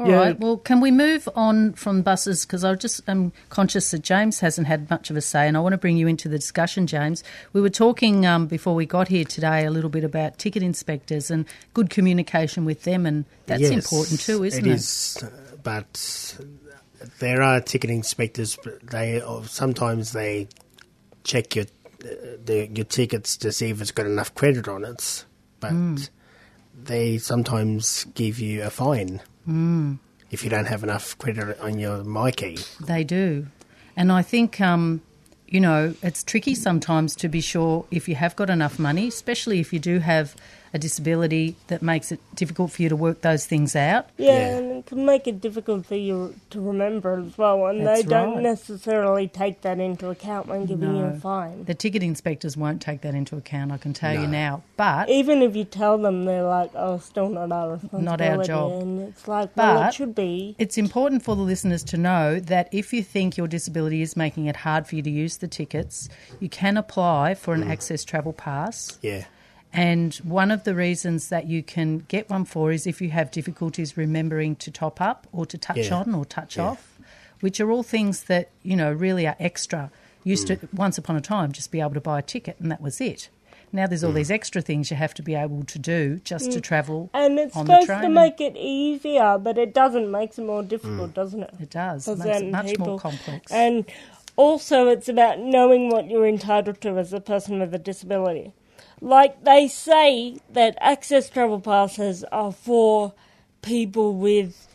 All 0.00 0.06
right. 0.10 0.28
Yeah. 0.28 0.32
Well, 0.38 0.56
can 0.56 0.80
we 0.80 0.90
move 0.90 1.28
on 1.36 1.74
from 1.74 2.00
buses? 2.00 2.46
Because 2.46 2.64
I 2.64 2.74
just 2.74 3.06
am 3.06 3.32
conscious 3.50 3.90
that 3.90 4.00
James 4.00 4.40
hasn't 4.40 4.66
had 4.66 4.88
much 4.88 5.10
of 5.10 5.16
a 5.16 5.20
say, 5.20 5.46
and 5.46 5.58
I 5.58 5.60
want 5.60 5.74
to 5.74 5.78
bring 5.78 5.98
you 5.98 6.08
into 6.08 6.26
the 6.26 6.38
discussion, 6.38 6.86
James. 6.86 7.22
We 7.52 7.60
were 7.60 7.68
talking 7.68 8.24
um, 8.24 8.46
before 8.46 8.74
we 8.74 8.86
got 8.86 9.08
here 9.08 9.24
today 9.26 9.66
a 9.66 9.70
little 9.70 9.90
bit 9.90 10.02
about 10.02 10.38
ticket 10.38 10.62
inspectors 10.62 11.30
and 11.30 11.44
good 11.74 11.90
communication 11.90 12.64
with 12.64 12.84
them, 12.84 13.04
and 13.04 13.26
that's 13.44 13.60
Yes, 13.60 13.92
important 13.92 14.20
too, 14.20 14.42
isn't 14.42 14.64
it? 14.64 14.70
It 14.70 14.72
is, 14.72 15.24
but 15.62 16.38
there 17.18 17.42
are 17.42 17.60
ticket 17.60 17.90
inspectors. 17.90 18.56
But 18.56 18.80
they 18.80 19.20
uh, 19.20 19.42
sometimes 19.42 20.12
they 20.12 20.48
check 21.24 21.56
your 21.56 21.66
the, 21.98 22.70
your 22.72 22.86
tickets 22.86 23.36
to 23.36 23.52
see 23.52 23.68
if 23.68 23.82
it's 23.82 23.90
got 23.90 24.06
enough 24.06 24.34
credit 24.34 24.66
on 24.66 24.86
it, 24.86 25.26
but 25.60 25.72
Hmm. 25.72 25.96
they 26.82 27.18
sometimes 27.18 28.06
give 28.14 28.38
you 28.38 28.62
a 28.62 28.70
fine 28.70 29.20
Hmm. 29.44 29.94
if 30.30 30.44
you 30.44 30.50
don't 30.50 30.66
have 30.66 30.84
enough 30.84 31.16
credit 31.18 31.58
on 31.60 31.78
your 31.78 31.98
myki. 32.04 32.54
They 32.78 33.04
do. 33.04 33.46
And 33.96 34.12
I 34.12 34.22
think, 34.22 34.60
um, 34.60 35.00
you 35.48 35.60
know, 35.60 35.94
it's 36.02 36.22
tricky 36.22 36.54
sometimes 36.54 37.16
to 37.16 37.28
be 37.28 37.40
sure 37.40 37.84
if 37.90 38.08
you 38.08 38.14
have 38.14 38.36
got 38.36 38.48
enough 38.50 38.78
money, 38.78 39.08
especially 39.08 39.58
if 39.60 39.72
you 39.72 39.78
do 39.78 39.98
have 39.98 40.36
a 40.72 40.78
disability 40.78 41.56
that 41.66 41.82
makes 41.82 42.12
it 42.12 42.20
difficult 42.34 42.70
for 42.72 42.82
you 42.82 42.88
to 42.88 42.96
work 42.96 43.22
those 43.22 43.44
things 43.46 43.74
out. 43.74 44.06
Yeah, 44.16 44.32
Yeah. 44.32 44.56
and 44.58 44.70
it 44.78 44.86
can 44.86 45.04
make 45.04 45.26
it 45.26 45.40
difficult 45.40 45.86
for 45.86 45.96
you 45.96 46.34
to 46.50 46.60
remember 46.60 47.18
as 47.26 47.36
well, 47.36 47.66
and 47.66 47.86
That's 47.86 48.02
they 48.02 48.08
don't 48.08 48.34
right. 48.34 48.42
necessarily 48.42 49.26
take 49.28 49.62
that 49.62 49.78
into 49.80 50.08
account 50.10 50.46
when 50.46 50.66
giving 50.66 50.96
you 50.96 51.04
a 51.04 51.12
fine. 51.14 51.64
The 51.64 51.74
ticket 51.74 52.02
inspectors 52.02 52.56
won't 52.56 52.80
take 52.80 53.00
that 53.00 53.14
into 53.14 53.36
account, 53.36 53.72
I 53.72 53.78
can 53.78 53.92
tell 53.92 54.14
you 54.14 54.26
now. 54.26 54.62
But 54.76 55.08
Even 55.08 55.42
if 55.42 55.56
you 55.56 55.64
tell 55.64 55.98
them, 55.98 56.24
they're 56.24 56.42
like, 56.44 56.70
"Oh, 56.74 56.98
still 56.98 57.28
not 57.28 57.50
our 57.52 57.72
responsibility." 57.72 58.04
Not 58.04 58.20
our 58.20 58.44
job. 58.44 58.82
and 58.82 59.00
it's 59.08 59.26
like, 59.28 59.56
well, 59.56 59.74
But- 59.80 59.88
it 59.88 59.94
should 59.94 60.14
be. 60.14 60.54
It's 60.58 60.78
important 60.78 61.22
for 61.22 61.34
the 61.36 61.42
listeners 61.42 61.82
to 61.84 61.96
know 61.96 62.38
that 62.40 62.68
if 62.72 62.92
you 62.92 63.02
think 63.02 63.36
your 63.36 63.48
disability 63.48 64.02
is 64.02 64.16
making 64.16 64.46
it 64.46 64.56
hard 64.56 64.86
for 64.86 64.94
you 64.96 65.02
to 65.02 65.10
use 65.10 65.38
the 65.38 65.48
tickets, 65.48 66.08
you 66.38 66.48
can 66.48 66.76
apply 66.76 67.34
for 67.34 67.54
an 67.54 67.64
mm. 67.64 67.70
access 67.70 68.04
travel 68.04 68.32
pass. 68.32 68.98
Yeah, 69.02 69.24
And 69.72 70.14
one 70.16 70.50
of 70.50 70.64
the 70.64 70.74
reasons 70.74 71.28
that 71.28 71.46
you 71.46 71.62
can 71.62 71.98
get 72.08 72.28
one 72.28 72.44
for 72.44 72.72
is 72.72 72.86
if 72.86 73.00
you 73.00 73.10
have 73.10 73.30
difficulties 73.30 73.96
remembering 73.96 74.56
to 74.56 74.70
top 74.70 75.00
up 75.00 75.26
or 75.32 75.46
to 75.46 75.56
touch 75.56 75.76
Yeah. 75.88 75.94
on 75.94 76.14
or 76.14 76.24
touch 76.24 76.56
Yeah. 76.56 76.70
off, 76.70 76.98
which 77.40 77.60
are 77.60 77.70
all 77.70 77.82
things 77.84 78.24
that, 78.24 78.48
you 78.62 78.76
know, 78.76 78.92
really 78.92 79.26
are 79.26 79.36
extra. 79.38 79.90
Used 80.24 80.48
to, 80.48 80.56
mm. 80.56 80.74
once 80.74 80.98
upon 80.98 81.16
a 81.16 81.20
time, 81.20 81.52
just 81.52 81.70
be 81.70 81.80
able 81.80 81.94
to 81.94 82.00
buy 82.00 82.18
a 82.18 82.22
ticket 82.22 82.56
and 82.58 82.70
that 82.70 82.80
was 82.82 83.00
it. 83.00 83.28
Now 83.72 83.86
there's 83.86 84.02
all 84.02 84.10
mm. 84.10 84.16
these 84.16 84.30
extra 84.32 84.60
things 84.60 84.90
you 84.90 84.96
have 84.96 85.14
to 85.14 85.22
be 85.22 85.36
able 85.36 85.62
to 85.62 85.78
do 85.78 86.20
just 86.24 86.50
to 86.52 86.58
mm. 86.58 86.62
travel 86.62 87.08
And 87.14 87.38
it's 87.38 87.56
on 87.56 87.66
the 87.66 87.74
supposed 87.74 87.86
train. 87.86 88.02
to 88.02 88.08
make 88.08 88.40
it 88.40 88.56
easier, 88.56 89.38
but 89.38 89.56
it 89.56 89.72
doesn't. 89.72 90.10
Makes 90.10 90.38
it 90.40 90.44
more 90.46 90.62
Mm. 90.64 90.68
difficult, 90.68 91.14
doesn't 91.14 91.42
it? 91.44 91.54
It 91.60 91.70
does. 91.70 92.04
for 92.06 92.12
It 92.12 92.18
makes 92.18 92.40
it 92.40 92.50
much 92.50 92.66
people. 92.66 92.86
more 92.88 92.98
complex. 92.98 93.52
And 93.52 93.84
also, 94.36 94.88
it's 94.88 95.08
about 95.08 95.38
knowing 95.38 95.88
what 95.90 96.10
you're 96.10 96.26
entitled 96.26 96.80
to 96.80 96.98
as 96.98 97.12
a 97.12 97.20
person 97.20 97.60
with 97.60 97.72
a 97.72 97.78
disability. 97.78 98.52
Like 99.00 99.44
they 99.44 99.68
say 99.68 100.36
that 100.50 100.76
access 100.80 101.30
travel 101.30 101.60
passes 101.60 102.24
are 102.24 102.52
for 102.52 103.12
people 103.62 104.14
with, 104.14 104.68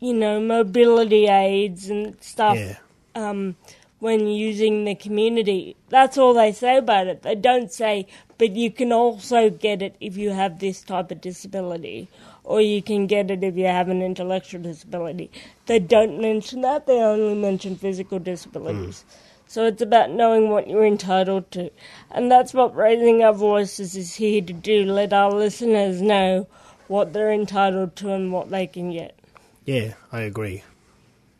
you 0.00 0.14
know, 0.14 0.40
mobility 0.40 1.26
aids 1.26 1.88
and 1.88 2.16
stuff. 2.22 2.58
yeah, 2.58 2.76
Um, 3.14 3.56
when 4.00 4.26
using 4.26 4.84
the 4.86 4.94
community, 4.94 5.76
that's 5.90 6.16
all 6.16 6.32
they 6.32 6.52
say 6.52 6.78
about 6.78 7.06
it. 7.06 7.22
They 7.22 7.34
don't 7.34 7.70
say, 7.70 8.06
but 8.38 8.56
you 8.56 8.70
can 8.70 8.92
also 8.92 9.50
get 9.50 9.82
it 9.82 9.94
if 10.00 10.16
you 10.16 10.30
have 10.30 10.58
this 10.58 10.80
type 10.82 11.10
of 11.10 11.20
disability, 11.20 12.08
or 12.42 12.62
you 12.62 12.80
can 12.82 13.06
get 13.06 13.30
it 13.30 13.44
if 13.44 13.56
you 13.56 13.66
have 13.66 13.90
an 13.90 14.00
intellectual 14.00 14.62
disability. 14.62 15.30
They 15.66 15.78
don't 15.78 16.18
mention 16.18 16.62
that. 16.62 16.86
They 16.86 16.98
only 17.00 17.34
mention 17.34 17.76
physical 17.76 18.18
disabilities. 18.18 19.04
So 19.50 19.66
it's 19.66 19.82
about 19.82 20.10
knowing 20.10 20.48
what 20.48 20.68
you're 20.68 20.86
entitled 20.86 21.50
to. 21.50 21.72
And 22.12 22.30
that's 22.30 22.54
what 22.54 22.72
Raising 22.76 23.24
Our 23.24 23.32
Voices 23.32 23.96
is 23.96 24.14
here 24.14 24.40
to 24.42 24.52
do 24.52 24.84
let 24.84 25.12
our 25.12 25.32
listeners 25.32 26.00
know 26.00 26.46
what 26.86 27.12
they're 27.12 27.32
entitled 27.32 27.96
to 27.96 28.12
and 28.12 28.32
what 28.32 28.50
they 28.50 28.68
can 28.68 28.92
get. 28.92 29.18
yeah. 29.66 29.94
I 30.12 30.20
agree. 30.20 30.62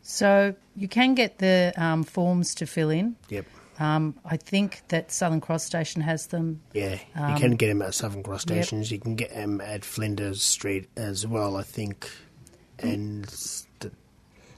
So 0.01 0.53
you 0.75 0.89
can 0.89 1.15
get 1.15 1.37
the 1.37 1.71
um, 1.77 2.03
forms 2.03 2.53
to 2.55 2.65
fill 2.65 2.89
in. 2.89 3.15
Yep. 3.29 3.45
Um, 3.79 4.15
I 4.25 4.35
think 4.35 4.81
that 4.89 5.09
Southern 5.13 5.39
Cross 5.39 5.63
Station 5.63 6.01
has 6.01 6.27
them. 6.27 6.59
Yeah, 6.73 6.99
Um, 7.15 7.31
you 7.31 7.39
can 7.39 7.55
get 7.55 7.67
them 7.67 7.81
at 7.81 7.93
Southern 7.93 8.23
Cross 8.23 8.45
yep. 8.49 8.65
stations. 8.65 8.91
You 8.91 8.99
can 8.99 9.15
get 9.15 9.33
them 9.33 9.61
at 9.61 9.85
Flinders 9.85 10.43
Street 10.43 10.89
as 10.97 11.25
well, 11.25 11.55
I 11.55 11.63
think. 11.63 12.11
And 12.79 13.33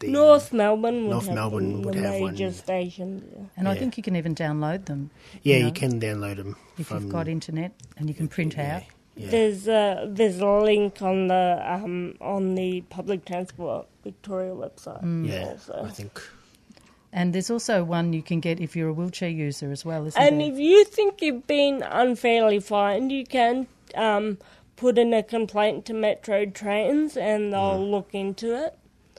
the, 0.05 0.07
the 0.07 0.11
North 0.13 0.53
Melbourne 0.53 1.03
would 1.03 1.09
North 1.11 1.25
have 1.27 1.35
Melbourne 1.35 1.71
them, 1.71 1.81
would 1.83 1.93
the 1.95 2.01
have 2.01 2.19
major 2.21 2.45
one. 2.45 2.53
stations. 2.53 3.23
yeah. 3.35 3.43
And 3.57 3.67
I 3.67 3.73
Yeah. 3.73 3.79
think 3.79 3.97
you 3.97 4.03
can 4.03 4.15
even 4.15 4.33
download 4.35 4.85
them. 4.85 5.09
Yeah, 5.43 5.59
know, 5.59 5.67
you 5.67 5.71
can 5.73 5.99
download 5.99 6.37
them 6.37 6.55
If 6.77 6.87
from 6.87 7.03
you've 7.03 7.11
got 7.11 7.27
internet 7.27 7.71
and 7.97 8.07
you 8.09 8.15
can 8.15 8.27
print 8.27 8.55
yeah, 8.57 8.75
out. 8.77 8.83
Yeah, 9.15 9.29
There's 9.29 9.67
a 9.67 10.09
there's 10.11 10.39
a 10.39 10.47
link 10.49 11.01
on 11.01 11.27
the 11.27 11.61
um, 11.75 12.15
on 12.19 12.55
the 12.55 12.81
public 12.89 13.25
transport 13.25 13.85
Victoria 14.03 14.53
website. 14.53 15.03
Mm. 15.03 15.27
yeah. 15.27 15.45
also. 15.49 15.83
I 15.85 15.89
think 15.91 16.19
And 17.11 17.31
there's 17.33 17.51
also 17.51 17.83
one 17.83 18.11
you 18.13 18.23
can 18.23 18.39
get 18.39 18.59
if 18.59 18.75
you're 18.75 18.89
a 18.89 18.93
wheelchair 18.93 19.29
user 19.29 19.71
as 19.71 19.85
well, 19.85 20.07
isn't 20.07 20.19
And 20.19 20.41
there? 20.41 20.51
if 20.51 20.57
you 20.57 20.83
think 20.85 21.21
you've 21.21 21.45
been 21.45 21.83
unfairly 21.83 22.59
fined, 22.59 23.11
you 23.11 23.23
can 23.23 23.67
um, 23.93 24.39
put 24.77 24.97
in 24.97 25.13
a 25.13 25.21
complaint 25.21 25.85
to 25.85 25.93
Metro 25.93 26.47
Trains, 26.47 27.15
and 27.15 27.53
they'll 27.53 27.77
Mm. 27.77 27.91
look 27.91 28.09
into 28.13 28.47
it. 28.65 28.73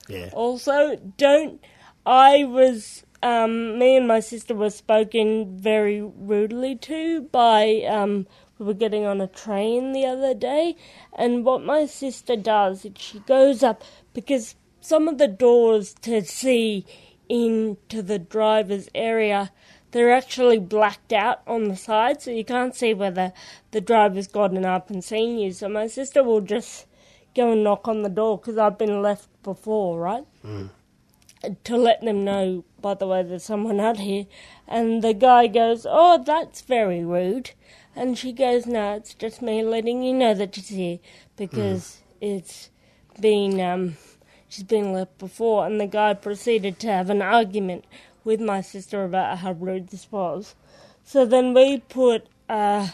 Yeah, 0.09 0.31
Also, 0.33 0.97
don't. 1.17 1.62
I 2.07 2.45
was. 2.45 3.05
Um, 3.23 3.79
me 3.79 3.97
and 3.97 4.07
my 4.07 4.21
sister 4.21 4.55
were 4.55 4.69
spoken 4.69 5.57
very 5.59 6.03
rudely 6.03 6.77
to 6.77 7.23
by. 7.23 7.83
Um, 7.88 8.27
we 8.59 8.67
were 8.67 8.75
getting 8.75 9.07
on 9.07 9.21
a 9.21 9.27
train 9.27 9.93
the 9.93 10.05
other 10.05 10.35
day, 10.35 10.77
and 11.17 11.45
what 11.45 11.64
my 11.64 11.87
sister 11.87 12.37
does 12.37 12.85
is 12.85 12.93
she 12.97 13.21
goes 13.21 13.62
up 13.62 13.83
because 14.12 14.57
some 14.81 15.09
of 15.09 15.19
the 15.19 15.29
doors 15.29 15.95
to 16.03 16.23
see 16.23 16.85
into 17.29 18.03
the 18.03 18.19
driver's 18.19 18.88
area 18.95 19.51
they're 19.95 20.12
actually 20.12 20.59
blacked 20.59 21.12
out 21.12 21.40
on 21.47 21.69
the 21.69 21.77
side, 21.77 22.21
so 22.21 22.33
you 22.33 22.45
can't 22.45 22.75
see 22.75 22.93
whether 22.93 23.33
the 23.71 23.81
driver's 23.81 24.27
gotten 24.27 24.64
up 24.64 24.90
and 24.90 25.05
seen 25.05 25.38
you. 25.38 25.53
So 25.53 25.69
my 25.69 25.87
sister 25.87 26.25
will 26.25 26.40
just 26.40 26.87
go 27.35 27.53
and 27.53 27.64
knock 27.64 27.88
on 27.88 28.03
the 28.03 28.09
door 28.09 28.38
because 28.38 28.59
I've 28.59 28.79
been 28.79 29.03
left 29.03 29.29
before, 29.42 29.99
right? 30.01 30.25
To 31.64 31.77
let 31.77 32.01
them 32.01 32.25
know, 32.25 32.64
by 32.81 32.94
the 32.94 33.07
way, 33.07 33.23
there's 33.23 33.44
someone 33.44 33.79
out 33.81 33.99
here. 33.99 34.27
And 34.66 35.03
the 35.03 35.12
guy 35.12 35.47
goes, 35.47 35.87
Oh, 35.88 36.23
that's 36.25 36.62
very 36.62 37.05
rude. 37.05 37.51
And 37.94 38.16
she 38.16 38.33
goes, 38.33 38.66
No, 38.66 38.94
it's 38.94 39.14
just 39.14 39.42
me 39.42 39.62
letting 39.62 40.03
you 40.03 40.14
know 40.14 40.33
that 40.35 40.55
she's 40.55 40.68
here 40.68 40.99
because 41.37 42.01
it's 42.20 42.70
been, 43.20 43.61
um, 43.61 43.97
she's 44.49 44.64
been 44.64 44.92
left 44.92 45.18
before. 45.18 45.66
And 45.66 45.81
the 45.81 45.87
guy 45.87 46.14
proceeded 46.14 46.79
to 46.81 46.87
have 46.88 47.11
an 47.11 47.20
argument 47.20 47.85
with 48.25 48.40
my 48.40 48.62
sister 48.62 49.05
about 49.05 49.38
how 49.38 49.53
rude 49.53 49.88
this 49.88 50.11
was. 50.11 50.55
So 51.05 51.27
then 51.27 51.53
we 51.53 51.81
put 51.81 52.27
uh, 52.49 52.88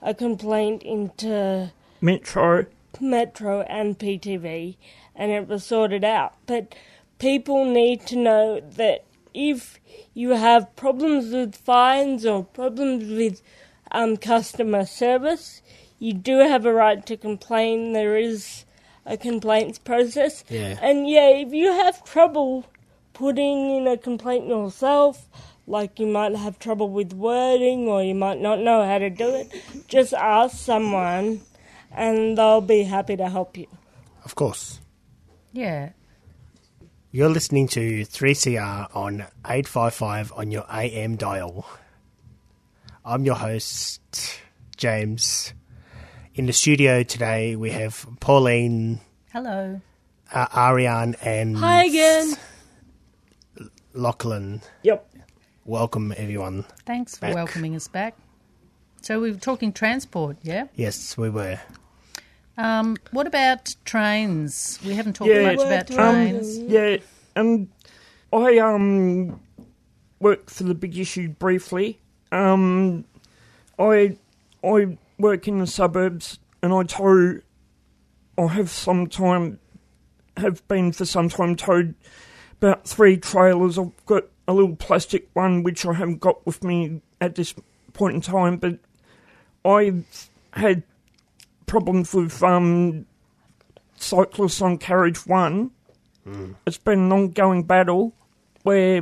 a 0.00 0.14
complaint 0.14 0.82
into 0.82 1.72
Metro. 2.00 2.66
Metro 3.00 3.62
and 3.62 3.98
PTV, 3.98 4.76
and 5.14 5.32
it 5.32 5.48
was 5.48 5.64
sorted 5.64 6.04
out. 6.04 6.34
But 6.46 6.74
people 7.18 7.64
need 7.64 8.06
to 8.08 8.16
know 8.16 8.60
that 8.60 9.04
if 9.34 9.80
you 10.14 10.30
have 10.30 10.74
problems 10.76 11.32
with 11.32 11.54
fines 11.54 12.26
or 12.26 12.44
problems 12.44 13.10
with 13.10 13.42
um, 13.90 14.16
customer 14.16 14.84
service, 14.84 15.62
you 15.98 16.12
do 16.12 16.38
have 16.38 16.66
a 16.66 16.72
right 16.72 17.04
to 17.06 17.16
complain. 17.16 17.92
There 17.92 18.16
is 18.16 18.64
a 19.06 19.16
complaints 19.16 19.78
process. 19.78 20.44
Yeah. 20.48 20.78
And 20.82 21.08
yeah, 21.08 21.28
if 21.28 21.52
you 21.52 21.72
have 21.72 22.04
trouble 22.04 22.66
putting 23.12 23.76
in 23.76 23.86
a 23.86 23.96
complaint 23.96 24.46
yourself, 24.46 25.28
like 25.66 25.98
you 25.98 26.06
might 26.06 26.34
have 26.34 26.58
trouble 26.58 26.88
with 26.88 27.12
wording 27.12 27.86
or 27.86 28.02
you 28.02 28.14
might 28.14 28.40
not 28.40 28.58
know 28.58 28.84
how 28.84 28.98
to 28.98 29.10
do 29.10 29.34
it, 29.34 29.52
just 29.86 30.12
ask 30.12 30.56
someone 30.56 31.40
and 31.94 32.36
they'll 32.38 32.60
be 32.60 32.82
happy 32.84 33.16
to 33.16 33.28
help 33.28 33.56
you. 33.56 33.66
Of 34.24 34.34
course. 34.34 34.80
Yeah. 35.52 35.90
You're 37.10 37.28
listening 37.28 37.68
to 37.68 38.02
3CR 38.06 38.94
on 38.96 39.20
855 39.44 40.32
on 40.34 40.50
your 40.50 40.64
AM 40.72 41.16
dial. 41.16 41.66
I'm 43.04 43.24
your 43.24 43.34
host, 43.34 44.00
James. 44.76 45.52
In 46.34 46.46
the 46.46 46.52
studio 46.54 47.02
today, 47.02 47.56
we 47.56 47.70
have 47.70 48.06
Pauline, 48.20 49.00
Hello. 49.32 49.80
uh, 50.32 50.46
Ariane, 50.56 51.16
and 51.22 51.56
Hi 51.58 51.84
again. 51.84 52.34
Lachlan. 53.92 54.62
Yep. 54.82 55.08
Welcome, 55.66 56.14
everyone. 56.16 56.64
Thanks 56.86 57.16
for 57.16 57.22
Back. 57.26 57.34
welcoming 57.34 57.76
us 57.76 57.88
back. 57.88 58.16
So 59.02 59.20
we 59.20 59.32
were 59.32 59.38
talking 59.38 59.72
transport, 59.72 60.38
yeah? 60.42 60.68
Yes, 60.74 61.16
we 61.18 61.28
were. 61.28 61.60
Um, 62.56 62.96
what 63.12 63.26
about 63.26 63.74
trains? 63.84 64.78
We 64.84 64.94
haven't 64.94 65.14
talked 65.14 65.30
Yeah, 65.30 65.42
much 65.42 65.64
about 65.64 65.90
um, 65.90 65.96
trains. 65.96 66.58
Yeah, 66.58 66.96
and 67.34 67.68
I 68.32 68.58
um 68.58 69.40
work 70.20 70.50
for 70.50 70.64
the 70.64 70.74
big 70.74 70.96
issue 70.98 71.28
briefly. 71.30 72.00
Um, 72.30 73.04
I 73.78 74.16
I 74.64 74.98
work 75.18 75.48
in 75.48 75.58
the 75.58 75.66
suburbs, 75.66 76.38
and 76.62 76.72
I 76.72 76.82
tow. 76.84 77.40
I 78.38 78.46
have 78.46 78.70
some 78.70 79.08
time, 79.08 79.58
have 80.38 80.66
been 80.66 80.92
for 80.92 81.04
some 81.04 81.28
time 81.28 81.54
towed 81.54 81.94
about 82.60 82.86
three 82.86 83.16
trailers. 83.18 83.78
I've 83.78 84.06
got 84.06 84.24
a 84.48 84.54
little 84.54 84.76
plastic 84.76 85.28
one 85.34 85.62
which 85.62 85.84
I 85.84 85.92
haven't 85.92 86.20
got 86.20 86.44
with 86.46 86.64
me 86.64 87.02
at 87.20 87.34
this 87.34 87.54
point 87.92 88.14
in 88.14 88.20
time, 88.22 88.56
but 88.56 88.78
I've 89.64 90.30
had 90.54 90.82
problems 91.72 92.12
with 92.12 92.42
um 92.42 93.06
cyclists 93.96 94.60
on 94.60 94.76
carriage 94.76 95.26
one 95.26 95.70
it's 96.66 96.76
been 96.76 97.00
an 97.00 97.12
ongoing 97.12 97.62
battle 97.62 98.12
where 98.62 99.00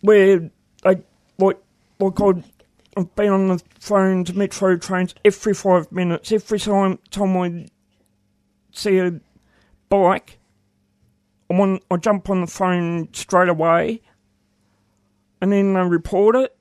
where 0.00 0.50
I 0.82 0.96
like 1.36 1.58
like 2.00 2.20
I'd, 2.20 2.44
I've 2.96 3.14
been 3.14 3.32
on 3.32 3.48
the 3.48 3.62
phone 3.78 4.24
to 4.24 4.32
metro 4.32 4.76
trains 4.78 5.14
every 5.26 5.52
five 5.52 5.92
minutes. 5.92 6.32
Every 6.32 6.58
time 6.58 6.98
time 7.10 7.36
I 7.36 7.66
see 8.72 8.98
a 8.98 9.20
bike, 9.90 10.38
I'm 11.50 11.60
on, 11.60 11.80
I 11.90 11.96
jump 11.98 12.30
on 12.30 12.40
the 12.40 12.46
phone 12.46 13.08
straight 13.12 13.50
away, 13.50 14.00
and 15.40 15.52
then 15.52 15.76
I 15.76 15.82
report 15.82 16.34
it, 16.34 16.56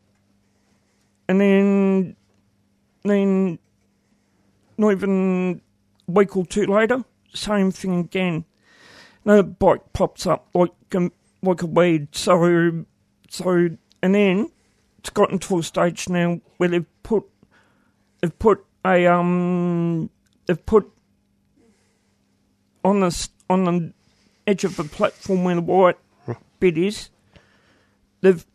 and 1.30 1.40
then 1.40 2.16
then 3.04 3.60
not 4.78 4.92
even 4.92 5.62
a 6.08 6.12
week 6.12 6.36
or 6.36 6.46
two 6.46 6.66
later, 6.66 7.04
same 7.34 7.72
thing 7.72 8.00
again 8.00 8.46
no 9.26 9.42
bike 9.42 9.82
pops 9.92 10.28
up 10.28 10.48
like 10.54 10.72
um, 10.94 11.12
like 11.42 11.62
a 11.64 11.66
weed. 11.66 12.16
So 12.16 12.86
so 13.28 13.70
and 14.02 14.16
then 14.16 14.52
it's 15.00 15.10
gotten 15.10 15.40
to 15.40 15.60
a 15.60 15.64
stage 15.64 16.08
now 16.08 16.40
where 16.58 16.70
they've 16.70 17.04
put 17.04 17.26
they've 18.22 18.38
put 18.38 18.64
a 18.86 19.08
um 19.08 20.10
they've 20.46 20.66
put 20.66 20.90
on 22.84 23.00
the 23.00 23.30
on 23.50 23.64
the 23.66 23.94
edge 24.48 24.64
of 24.64 24.78
the 24.78 24.84
platform 24.84 25.44
where 25.44 25.56
the 25.56 25.62
white 25.62 25.98
bit 26.60 26.78
is. 26.78 27.10
They've 28.22 28.46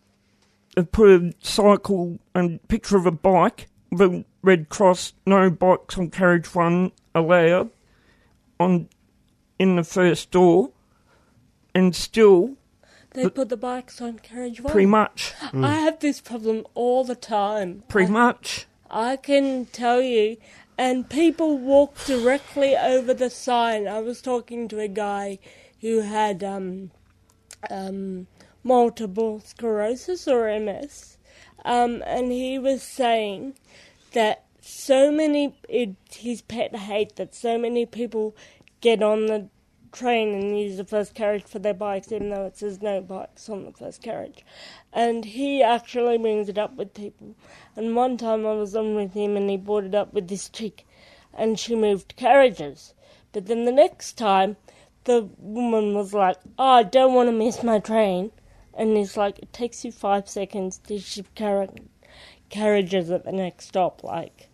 they've 0.76 0.90
put 0.90 1.10
a 1.10 1.32
cycle 1.40 2.20
and 2.34 2.66
picture 2.68 2.96
of 2.96 3.06
a 3.06 3.12
bike 3.12 3.68
with 3.90 4.00
a 4.00 4.24
red 4.42 4.68
cross. 4.68 5.12
No 5.26 5.50
bikes 5.50 5.98
on 5.98 6.10
carriage 6.10 6.54
one 6.54 6.92
allowed 7.14 7.70
on 8.58 8.88
in 9.58 9.76
the 9.76 9.84
first 9.84 10.30
door, 10.30 10.70
and 11.74 11.94
still 11.94 12.56
They 13.12 13.28
put 13.28 13.48
the 13.48 13.56
bikes 13.56 14.00
on 14.00 14.18
carriage 14.20 14.60
one. 14.60 14.72
pretty 14.72 14.86
much, 14.86 15.34
I 15.52 15.74
have 15.74 16.00
this 16.00 16.20
problem 16.20 16.66
all 16.74 17.04
the 17.04 17.14
time. 17.14 17.82
pretty 17.88 18.10
much. 18.10 18.66
I 18.90 19.16
can 19.16 19.66
tell 19.66 20.00
you, 20.00 20.36
and 20.76 21.08
people 21.08 21.58
walk 21.58 21.94
directly 22.06 22.76
over 22.76 23.14
the 23.14 23.30
sign. 23.30 23.86
I 23.86 24.00
was 24.00 24.20
talking 24.22 24.66
to 24.68 24.80
a 24.80 24.88
guy 24.88 25.38
who 25.80 26.00
had 26.00 26.42
um, 26.42 26.90
um, 27.70 28.26
multiple 28.64 29.40
sclerosis 29.44 30.26
or 30.26 30.46
MS, 30.58 31.18
um, 31.64 32.02
and 32.06 32.32
he 32.32 32.58
was 32.58 32.82
saying 32.82 33.54
that 34.12 34.44
so 34.60 35.10
many, 35.10 35.54
it, 35.68 35.96
his 36.14 36.42
pet 36.42 36.74
hate 36.74 37.16
that 37.16 37.34
so 37.34 37.58
many 37.58 37.86
people 37.86 38.36
get 38.80 39.02
on 39.02 39.26
the 39.26 39.48
train 39.92 40.34
and 40.34 40.58
use 40.58 40.76
the 40.76 40.84
first 40.84 41.14
carriage 41.14 41.44
for 41.44 41.58
their 41.58 41.74
bikes, 41.74 42.12
even 42.12 42.30
though 42.30 42.46
it 42.46 42.56
says 42.56 42.80
no 42.80 43.00
bikes 43.00 43.48
on 43.48 43.64
the 43.64 43.72
first 43.72 44.02
carriage. 44.02 44.44
And 44.92 45.24
he 45.24 45.62
actually 45.62 46.18
brings 46.18 46.48
it 46.48 46.58
up 46.58 46.76
with 46.76 46.94
people. 46.94 47.34
And 47.76 47.96
one 47.96 48.16
time 48.16 48.46
I 48.46 48.52
was 48.52 48.76
on 48.76 48.94
with 48.94 49.14
him 49.14 49.36
and 49.36 49.50
he 49.50 49.56
brought 49.56 49.84
it 49.84 49.94
up 49.94 50.12
with 50.12 50.28
this 50.28 50.48
chick, 50.48 50.86
and 51.34 51.58
she 51.58 51.74
moved 51.74 52.16
carriages. 52.16 52.94
But 53.32 53.46
then 53.46 53.64
the 53.64 53.72
next 53.72 54.14
time, 54.14 54.56
the 55.04 55.28
woman 55.38 55.94
was 55.94 56.12
like, 56.12 56.36
"Oh, 56.58 56.64
I 56.64 56.82
don't 56.82 57.14
want 57.14 57.28
to 57.28 57.32
miss 57.32 57.62
my 57.62 57.78
train," 57.78 58.32
and 58.74 58.96
he's 58.96 59.16
like, 59.16 59.38
"It 59.38 59.52
takes 59.52 59.84
you 59.84 59.92
five 59.92 60.28
seconds 60.28 60.78
to 60.86 60.98
shift 60.98 61.34
car- 61.34 61.68
carriages 62.50 63.10
at 63.10 63.24
the 63.24 63.32
next 63.32 63.68
stop, 63.68 64.04
like." 64.04 64.48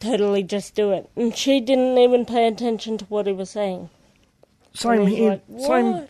Totally 0.00 0.42
just 0.42 0.74
do 0.74 0.92
it. 0.92 1.08
And 1.16 1.34
she 1.34 1.60
didn't 1.60 1.96
even 1.98 2.26
pay 2.26 2.46
attention 2.46 2.98
to 2.98 3.04
what 3.06 3.26
he 3.26 3.32
was 3.32 3.50
saying. 3.50 3.90
Same 4.74 5.06
here. 5.06 5.40
like, 5.48 5.60
same 5.60 6.08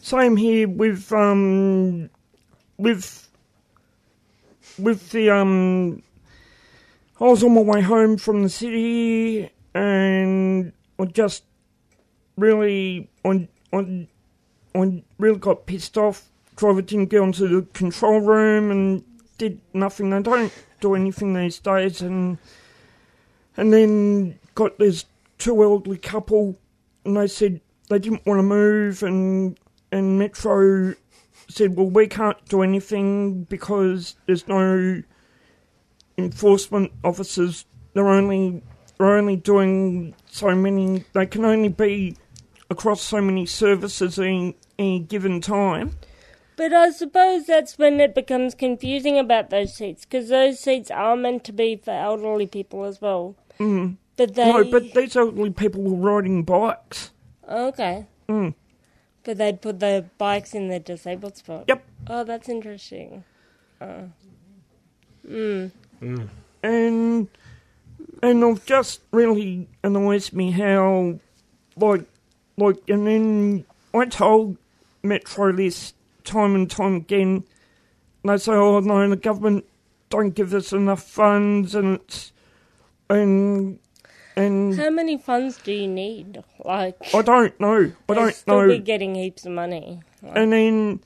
same 0.00 0.36
here 0.36 0.68
with 0.68 1.12
um 1.12 2.10
with 2.76 3.28
with 4.78 5.10
the 5.10 5.30
um. 5.30 6.02
I 7.18 7.24
was 7.24 7.42
on 7.42 7.54
my 7.54 7.62
way 7.62 7.80
home 7.80 8.18
from 8.18 8.42
the 8.42 8.48
city, 8.50 9.50
and 9.74 10.72
I 10.98 11.04
just 11.06 11.44
really 12.36 13.08
I 13.24 13.48
I 13.72 14.06
I 14.74 15.02
really 15.18 15.38
got 15.38 15.66
pissed 15.66 15.96
off. 15.96 16.28
Driver 16.54 16.82
didn't 16.82 17.06
get 17.06 17.20
onto 17.20 17.48
the 17.48 17.66
control 17.72 18.20
room 18.20 18.70
and 18.70 19.04
did 19.38 19.60
nothing. 19.72 20.10
They 20.10 20.22
don't 20.22 20.52
do 20.80 20.94
anything 20.94 21.34
these 21.34 21.58
days, 21.58 22.02
and 22.02 22.38
and 23.56 23.72
then 23.72 24.38
got 24.54 24.78
this 24.78 25.06
two 25.38 25.62
elderly 25.62 25.98
couple, 25.98 26.58
and 27.04 27.16
they 27.16 27.26
said 27.26 27.60
they 27.88 27.98
didn't 27.98 28.26
want 28.26 28.38
to 28.38 28.42
move, 28.42 29.02
and 29.02 29.58
and 29.92 30.18
Metro 30.18 30.94
said, 31.48 31.76
well, 31.76 31.88
we 31.88 32.06
can't 32.06 32.44
do 32.48 32.62
anything 32.62 33.44
because 33.44 34.16
there's 34.26 34.48
no 34.48 35.02
enforcement 36.18 36.92
officers. 37.04 37.66
They're 37.94 38.08
only 38.08 38.62
they're 38.98 39.16
only 39.16 39.36
doing 39.36 40.14
so 40.26 40.54
many. 40.54 41.04
They 41.12 41.26
can 41.26 41.44
only 41.44 41.68
be 41.68 42.16
across 42.70 43.00
so 43.00 43.20
many 43.20 43.46
services 43.46 44.18
in 44.18 44.54
any 44.78 45.00
given 45.00 45.40
time. 45.40 45.96
But 46.56 46.72
I 46.72 46.90
suppose 46.90 47.46
that's 47.46 47.76
when 47.76 48.00
it 48.00 48.14
becomes 48.14 48.54
confusing 48.54 49.18
about 49.18 49.50
those 49.50 49.74
seats, 49.74 50.04
because 50.04 50.30
those 50.30 50.58
seats 50.58 50.90
are 50.90 51.14
meant 51.14 51.44
to 51.44 51.52
be 51.52 51.76
for 51.76 51.90
elderly 51.90 52.46
people 52.46 52.84
as 52.84 53.00
well. 53.00 53.36
Mm. 53.60 53.98
But 54.16 54.34
they. 54.34 54.50
No, 54.50 54.64
but 54.64 54.94
these 54.94 55.16
elderly 55.16 55.50
people 55.50 55.82
were 55.82 56.14
riding 56.14 56.42
bikes. 56.42 57.10
Okay. 57.48 58.06
Mm. 58.28 58.54
But 59.22 59.38
they'd 59.38 59.60
put 59.60 59.80
the 59.80 60.06
bikes 60.16 60.54
in 60.54 60.68
the 60.68 60.80
disabled 60.80 61.36
spot. 61.36 61.64
Yep. 61.68 61.84
Oh, 62.08 62.24
that's 62.24 62.48
interesting. 62.48 63.24
Uh. 63.80 64.04
Mm. 65.28 65.72
and 66.62 67.28
and 68.22 68.42
it 68.44 68.66
just 68.66 69.00
really 69.10 69.66
annoys 69.82 70.32
me 70.32 70.52
how 70.52 71.18
like 71.76 72.04
like 72.56 72.76
and 72.88 73.06
then 73.06 73.64
I 73.92 74.04
told 74.06 74.56
Metro 75.02 75.50
this 75.52 75.94
time 76.26 76.54
and 76.54 76.70
time 76.70 76.96
again 76.96 77.44
and 78.22 78.30
they 78.30 78.38
say, 78.38 78.52
Oh 78.52 78.80
no, 78.80 79.08
the 79.08 79.16
government 79.16 79.64
don't 80.10 80.34
give 80.34 80.52
us 80.52 80.72
enough 80.72 81.02
funds 81.02 81.74
and 81.74 81.96
it's 81.96 82.32
and 83.08 83.78
and 84.36 84.78
How 84.78 84.90
many 84.90 85.16
funds 85.16 85.58
do 85.58 85.72
you 85.72 85.88
need? 85.88 86.42
Like, 86.64 86.96
I 87.14 87.22
don't 87.22 87.58
know. 87.58 87.92
I 88.08 88.14
don't 88.14 88.34
still 88.34 88.62
know. 88.62 88.68
be 88.68 88.78
getting 88.78 89.14
heaps 89.14 89.46
of 89.46 89.52
money. 89.52 90.00
Like, 90.22 90.36
And 90.36 90.52
then 90.52 91.00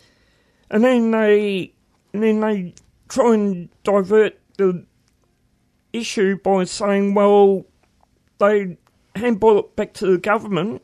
and 0.71 0.85
then 0.85 1.11
they 1.11 1.73
and 2.13 2.23
then 2.23 2.41
they 2.41 2.75
try 3.09 3.35
and 3.35 3.69
divert 3.85 4.39
the 4.57 4.85
issue 5.93 6.37
by 6.37 6.65
saying, 6.65 7.15
well, 7.15 7.65
they 8.39 8.79
handball 9.15 9.59
it 9.59 9.77
back 9.77 9.93
to 9.95 10.07
the 10.07 10.19
government, 10.19 10.83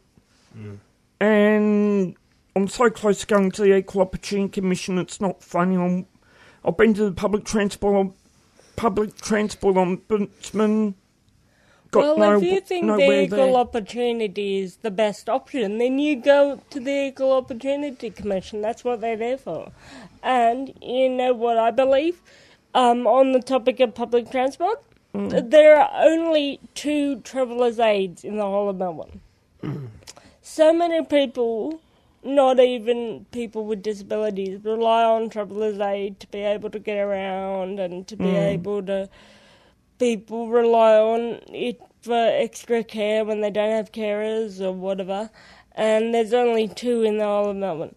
mm. 0.56 0.78
and 1.20 2.16
I'm 2.56 2.68
so 2.68 2.88
close 2.88 3.20
to 3.20 3.26
going 3.26 3.50
to 3.52 3.62
the 3.62 3.76
Equal 3.76 4.00
Opportunity 4.00 4.48
Commission. 4.48 4.96
It's 4.96 5.20
not 5.20 5.42
funny. 5.42 5.76
I'm, 5.76 6.06
I've 6.64 6.78
been 6.78 6.94
to 6.94 7.04
the 7.04 7.12
public 7.12 7.44
transport 7.44 8.12
public 8.76 9.14
transport 9.16 9.76
ombudsman. 9.76 10.94
Got 11.90 12.00
well, 12.00 12.18
no, 12.18 12.36
if 12.38 12.42
you 12.42 12.60
think 12.60 12.86
the 12.86 13.22
equal 13.22 13.38
there. 13.38 13.54
opportunity 13.56 14.60
is 14.60 14.76
the 14.76 14.90
best 14.90 15.28
option, 15.28 15.76
then 15.76 15.98
you 15.98 16.16
go 16.16 16.62
to 16.70 16.80
the 16.80 17.08
Equal 17.08 17.32
Opportunity 17.32 18.08
Commission. 18.08 18.62
That's 18.62 18.82
what 18.82 19.02
they're 19.02 19.18
there 19.18 19.36
for. 19.36 19.70
And 20.22 20.72
you 20.80 21.10
know 21.10 21.34
what 21.34 21.58
I 21.58 21.70
believe? 21.70 22.22
Um, 22.74 23.06
on 23.06 23.32
the 23.32 23.40
topic 23.40 23.80
of 23.80 23.94
public 23.94 24.30
transport, 24.30 24.82
there 25.12 25.78
are 25.78 25.90
only 25.94 26.60
two 26.74 27.20
travellers' 27.20 27.78
aids 27.78 28.24
in 28.24 28.36
the 28.36 28.44
whole 28.44 28.70
of 28.70 28.76
Melbourne. 28.76 29.20
So 30.42 30.72
many 30.72 31.04
people, 31.04 31.80
not 32.26 32.58
even 32.60 33.26
people 33.30 33.64
with 33.64 33.82
disabilities, 33.82 34.64
rely 34.64 35.04
on 35.04 35.30
travellers' 35.30 35.78
aid 35.78 36.20
to 36.20 36.26
be 36.26 36.40
able 36.40 36.70
to 36.70 36.78
get 36.78 36.98
around 36.98 37.78
and 37.78 38.06
to 38.08 38.16
be 38.16 38.36
able 38.36 38.82
to 38.82 39.08
people 39.98 40.48
rely 40.48 40.96
on 40.98 41.40
it 41.48 41.80
for 42.02 42.14
extra 42.14 42.84
care 42.84 43.24
when 43.24 43.40
they 43.40 43.50
don't 43.50 43.70
have 43.70 43.92
carers 43.92 44.60
or 44.60 44.72
whatever, 44.72 45.30
and 45.72 46.14
there's 46.14 46.32
only 46.32 46.68
two 46.68 47.02
in 47.02 47.18
the 47.18 47.24
whole 47.24 47.50
of 47.50 47.56
Melbourne. 47.56 47.94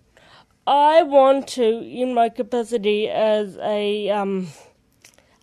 I 0.66 1.04
want 1.04 1.48
to, 1.50 1.82
in 1.82 2.14
my 2.14 2.30
capacity 2.30 3.10
as 3.10 3.58
a 3.58 4.10
um, 4.10 4.48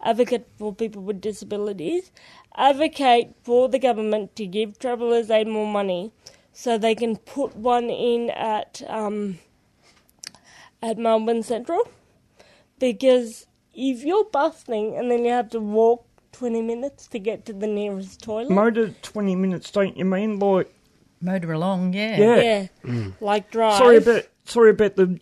advocate 0.02 0.48
for 0.58 0.74
people 0.74 1.02
with 1.02 1.20
disabilities, 1.20 2.12
advocate 2.56 3.34
for 3.42 3.68
the 3.68 3.78
government 3.78 4.36
to 4.36 4.46
give 4.46 4.78
travellers 4.78 5.30
aid 5.30 5.48
more 5.48 5.66
money 5.66 6.12
so 6.58 6.78
they 6.78 6.94
can 6.94 7.16
put 7.16 7.54
one 7.54 7.90
in 7.90 8.30
at 8.30 8.80
um, 8.88 9.38
at 10.82 10.96
Melbourne 10.96 11.42
Central 11.42 11.86
because 12.78 13.46
if 13.74 14.02
you're 14.02 14.24
busting 14.24 14.96
and 14.96 15.10
then 15.10 15.26
you 15.26 15.32
have 15.32 15.50
to 15.50 15.60
walk 15.60 16.06
20 16.32 16.62
minutes 16.62 17.08
to 17.08 17.18
get 17.18 17.44
to 17.44 17.52
the 17.52 17.66
nearest 17.66 18.22
toilet. 18.22 18.50
Motor 18.50 18.94
20 19.02 19.36
minutes, 19.36 19.70
don't 19.70 19.98
you 19.98 20.06
mean? 20.06 20.38
Like, 20.38 20.72
Motor 21.20 21.52
along, 21.52 21.92
yeah. 21.92 22.16
yeah. 22.16 22.66
yeah, 22.84 23.08
like 23.20 23.50
drive. 23.50 23.76
Sorry 23.76 23.98
about, 23.98 24.22
sorry 24.46 24.70
about 24.70 24.96
the 24.96 25.20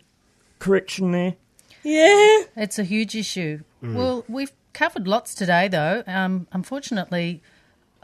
correction 0.59 1.11
there. 1.11 1.35
Yeah. 1.83 2.43
It's 2.55 2.79
a 2.79 2.85
huge 2.85 3.13
issue. 3.13 3.59
Well, 3.81 4.23
we've 4.29 4.53
covered 4.73 5.07
lots 5.07 5.35
today, 5.35 5.67
though. 5.67 6.01
Um, 6.07 6.47
unfortunately, 6.53 7.43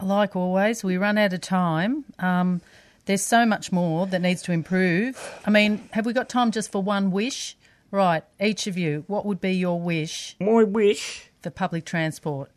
like 0.02 0.36
always, 0.36 0.84
we 0.84 0.98
run 0.98 1.17
out 1.17 1.34
of 1.34 1.41
time. 1.41 2.06
Um, 2.20 2.62
there's 3.06 3.24
so 3.24 3.46
much 3.46 3.72
more 3.72 4.08
that 4.08 4.22
needs 4.22 4.42
to 4.44 4.52
improve. 4.52 5.40
I 5.46 5.50
mean, 5.50 5.90
have 5.92 6.06
we 6.06 6.14
got 6.14 6.30
time 6.30 6.52
just 6.52 6.72
for 6.72 6.82
one 6.82 7.12
wish? 7.12 7.58
Right, 7.92 8.24
each 8.40 8.68
of 8.68 8.78
you, 8.78 9.04
what 9.08 9.26
would 9.26 9.42
be 9.42 9.52
your 9.52 9.80
wish 9.82 10.38
My 10.40 10.64
wish 10.64 11.30
for 11.42 11.50
public 11.50 11.86
transport? 11.86 12.50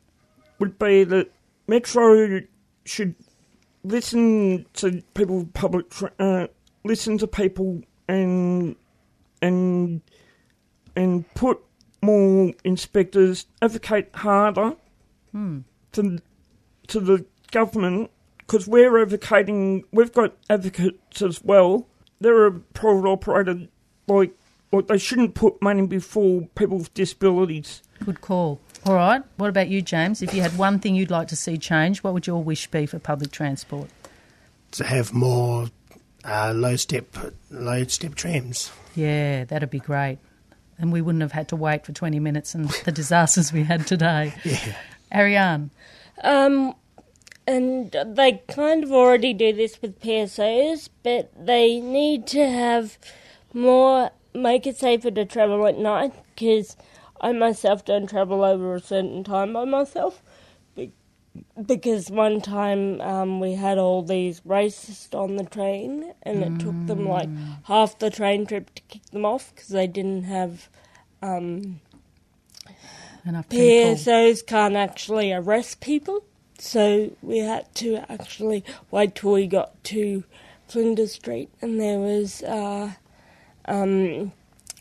would 0.60 0.78
be 0.78 1.02
that 1.02 1.32
Metro 1.66 2.40
should 2.84 3.16
listen 3.82 4.64
to 4.74 5.02
people 5.14 5.38
with 5.38 5.52
public 5.54 5.90
tra- 5.90 6.12
uh, 6.18 6.46
listen 6.84 7.18
to 7.18 7.26
people 7.26 7.82
and 8.08 8.76
and 9.42 10.00
and 10.94 11.34
put 11.34 11.58
more 12.02 12.52
inspectors 12.62 13.46
advocate 13.60 14.10
harder 14.14 14.76
to 15.92 16.18
to 16.86 17.00
the 17.00 17.24
government 17.50 18.10
because 18.46 18.66
we're 18.66 19.00
advocating 19.00 19.84
we've 19.92 20.12
got 20.12 20.34
advocates 20.50 21.22
as 21.22 21.42
well 21.42 21.86
they're 22.20 22.46
a 22.46 22.52
private 22.52 23.08
operator 23.08 23.66
like 24.06 24.32
like 24.72 24.86
they 24.88 24.98
shouldn't 24.98 25.34
put 25.34 25.60
money 25.62 25.86
before 25.86 26.42
people 26.54 26.78
with 26.78 26.92
disabilities 26.94 27.82
Good 28.04 28.20
call. 28.20 28.60
All 28.84 28.94
right, 28.96 29.22
what 29.36 29.48
about 29.48 29.68
you, 29.68 29.80
James? 29.80 30.20
If 30.20 30.34
you 30.34 30.42
had 30.42 30.58
one 30.58 30.78
thing 30.78 30.94
you'd 30.94 31.10
like 31.12 31.28
to 31.28 31.36
see 31.36 31.56
change, 31.56 32.02
what 32.02 32.12
would 32.12 32.26
your 32.26 32.42
wish 32.42 32.66
be 32.70 32.84
for 32.84 32.98
public 32.98 33.30
transport? 33.30 33.88
To 34.72 34.84
have 34.84 35.14
more 35.14 35.68
uh, 36.24 36.52
low 36.54 36.76
step 36.76 37.06
low 37.50 37.84
step 37.84 38.14
trams. 38.14 38.70
Yeah, 38.94 39.44
that'd 39.44 39.70
be 39.70 39.78
great. 39.78 40.18
And 40.76 40.92
we 40.92 41.00
wouldn't 41.00 41.22
have 41.22 41.32
had 41.32 41.48
to 41.48 41.56
wait 41.56 41.86
for 41.86 41.92
20 41.92 42.18
minutes 42.18 42.54
and 42.54 42.68
the 42.84 42.92
disasters 42.92 43.52
we 43.54 43.62
had 43.62 43.86
today. 43.86 44.34
Yeah. 44.44 44.74
Ariane, 45.14 45.70
Um, 46.22 46.74
and 47.46 47.96
they 48.06 48.42
kind 48.48 48.84
of 48.84 48.92
already 48.92 49.32
do 49.32 49.52
this 49.52 49.80
with 49.82 50.00
PSOs, 50.00 50.88
but 51.02 51.30
they 51.38 51.80
need 51.80 52.26
to 52.28 52.48
have 52.48 52.98
more, 53.52 54.10
make 54.34 54.66
it 54.66 54.76
safer 54.76 55.10
to 55.10 55.24
travel 55.24 55.66
at 55.66 55.78
night 55.78 56.12
because 56.34 56.76
I 57.20 57.32
myself 57.32 57.84
don't 57.84 58.08
travel 58.08 58.44
over 58.44 58.74
a 58.74 58.80
certain 58.80 59.24
time 59.24 59.52
by 59.52 59.64
myself. 59.64 60.22
Because 61.66 62.10
one 62.10 62.40
time 62.40 63.00
um, 63.00 63.40
we 63.40 63.54
had 63.54 63.76
all 63.76 64.02
these 64.02 64.40
racists 64.42 65.12
on 65.18 65.34
the 65.34 65.42
train, 65.44 66.12
and 66.22 66.44
it 66.44 66.60
took 66.60 66.86
them 66.86 67.08
like 67.08 67.28
half 67.64 67.98
the 67.98 68.08
train 68.08 68.46
trip 68.46 68.72
to 68.74 68.82
kick 68.82 69.04
them 69.06 69.24
off 69.24 69.52
because 69.52 69.68
they 69.68 69.88
didn't 69.88 70.24
have 70.24 70.68
um, 71.22 71.80
enough 73.26 73.48
people. 73.48 73.96
PSOs 73.96 74.46
can't 74.46 74.76
actually 74.76 75.32
arrest 75.32 75.80
people, 75.80 76.24
so 76.58 77.10
we 77.22 77.38
had 77.38 77.72
to 77.76 77.96
actually 78.10 78.64
wait 78.90 79.14
till 79.16 79.32
we 79.32 79.46
got 79.46 79.82
to 79.84 80.24
Flinders 80.68 81.12
Street, 81.14 81.50
and 81.60 81.80
there 81.80 81.98
was 81.98 82.42
uh, 82.42 82.92
um, 83.66 84.32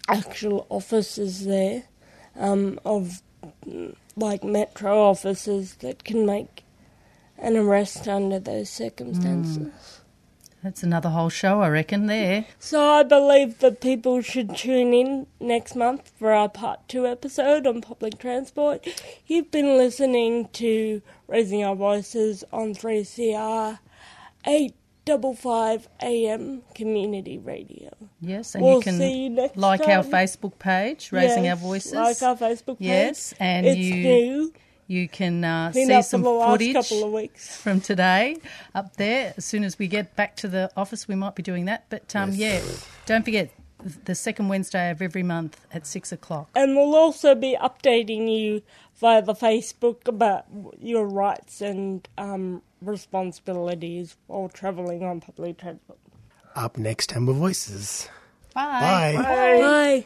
actual 0.07 0.65
officers 0.69 1.45
there 1.45 1.83
um, 2.35 2.79
of 2.85 3.21
mm, 3.67 3.95
like 4.15 4.43
metro 4.43 5.01
officers 5.01 5.75
that 5.75 6.03
can 6.03 6.25
make 6.25 6.63
an 7.37 7.57
arrest 7.57 8.07
under 8.07 8.39
those 8.39 8.69
circumstances. 8.69 10.01
That's 10.63 10.81
another 10.81 11.09
whole 11.09 11.29
show, 11.29 11.59
I 11.61 11.67
reckon, 11.67 12.05
there. 12.05 12.45
So 12.57 12.81
I 12.81 13.03
believe 13.03 13.59
that 13.59 13.81
people 13.81 14.21
should 14.21 14.55
tune 14.55 14.93
in 14.93 15.27
next 15.41 15.75
month 15.75 16.11
for 16.17 16.31
our 16.31 16.47
part 16.47 16.87
two 16.87 17.05
episode 17.05 17.67
on 17.67 17.81
public 17.81 18.17
transport. 18.17 18.87
You've 19.27 19.51
been 19.51 19.77
listening 19.77 20.47
to 20.53 21.01
Raising 21.27 21.65
Our 21.65 21.75
Voices 21.75 22.45
on 22.53 22.73
3CR 22.73 23.79
855 24.47 25.89
AM 26.01 26.61
Community 26.73 27.37
Radio. 27.37 27.89
Yes, 28.21 28.55
and 28.55 28.63
We'll 28.63 28.75
you 28.75 28.81
can 28.81 28.97
see 28.97 29.23
you 29.23 29.29
next 29.31 29.57
like 29.57 29.81
our. 29.81 30.01
Facebook 30.01 30.57
page, 30.59 31.11
Raising 31.11 31.39
Our 31.39 31.55
Yes, 31.55 31.61
Voices. 31.61 31.93
Like 31.93 32.21
our 32.21 32.37
Facebook 32.37 32.79
page. 32.79 32.87
Yes, 32.87 33.33
and 33.37 33.65
it's 33.65 33.77
you 33.77 33.95
new. 33.95 34.53
You 34.87 35.07
can 35.07 35.43
uh, 35.43 35.71
see 35.71 36.01
some 36.01 36.23
for 36.23 36.39
the 36.39 36.51
footage 36.51 36.73
couple 36.73 37.03
of 37.05 37.11
weeks. 37.11 37.57
from 37.57 37.81
today 37.81 38.37
up 38.75 38.95
there. 38.97 39.33
As 39.37 39.45
soon 39.45 39.63
as 39.63 39.79
we 39.79 39.87
get 39.87 40.15
back 40.15 40.35
to 40.37 40.47
the 40.47 40.71
office, 40.75 41.07
we 41.07 41.15
might 41.15 41.35
be 41.35 41.43
doing 41.43 41.65
that. 41.65 41.85
But 41.89 42.15
um, 42.15 42.31
yeah, 42.33 42.61
don't 43.05 43.23
forget 43.23 43.51
the 44.05 44.15
second 44.15 44.47
Wednesday 44.47 44.91
of 44.91 45.01
every 45.01 45.23
month 45.23 45.65
at 45.73 45.85
six 45.85 46.11
o'clock. 46.11 46.49
And 46.55 46.75
we'll 46.75 46.95
also 46.95 47.35
be 47.35 47.57
updating 47.61 48.31
you 48.33 48.61
via 48.99 49.21
the 49.21 49.33
Facebook 49.33 50.07
about 50.07 50.45
your 50.79 51.05
rights 51.07 51.61
and 51.61 52.07
um, 52.17 52.61
responsibilities 52.81 54.15
while 54.27 54.49
travelling 54.49 55.03
on 55.03 55.21
public 55.21 55.57
transport. 55.57 55.99
Up 56.55 56.77
next, 56.77 57.15
Amber 57.15 57.33
Voices. 57.33 58.09
Bye. 58.53 59.13
Bye. 59.15 59.23
Bye. 59.61 60.05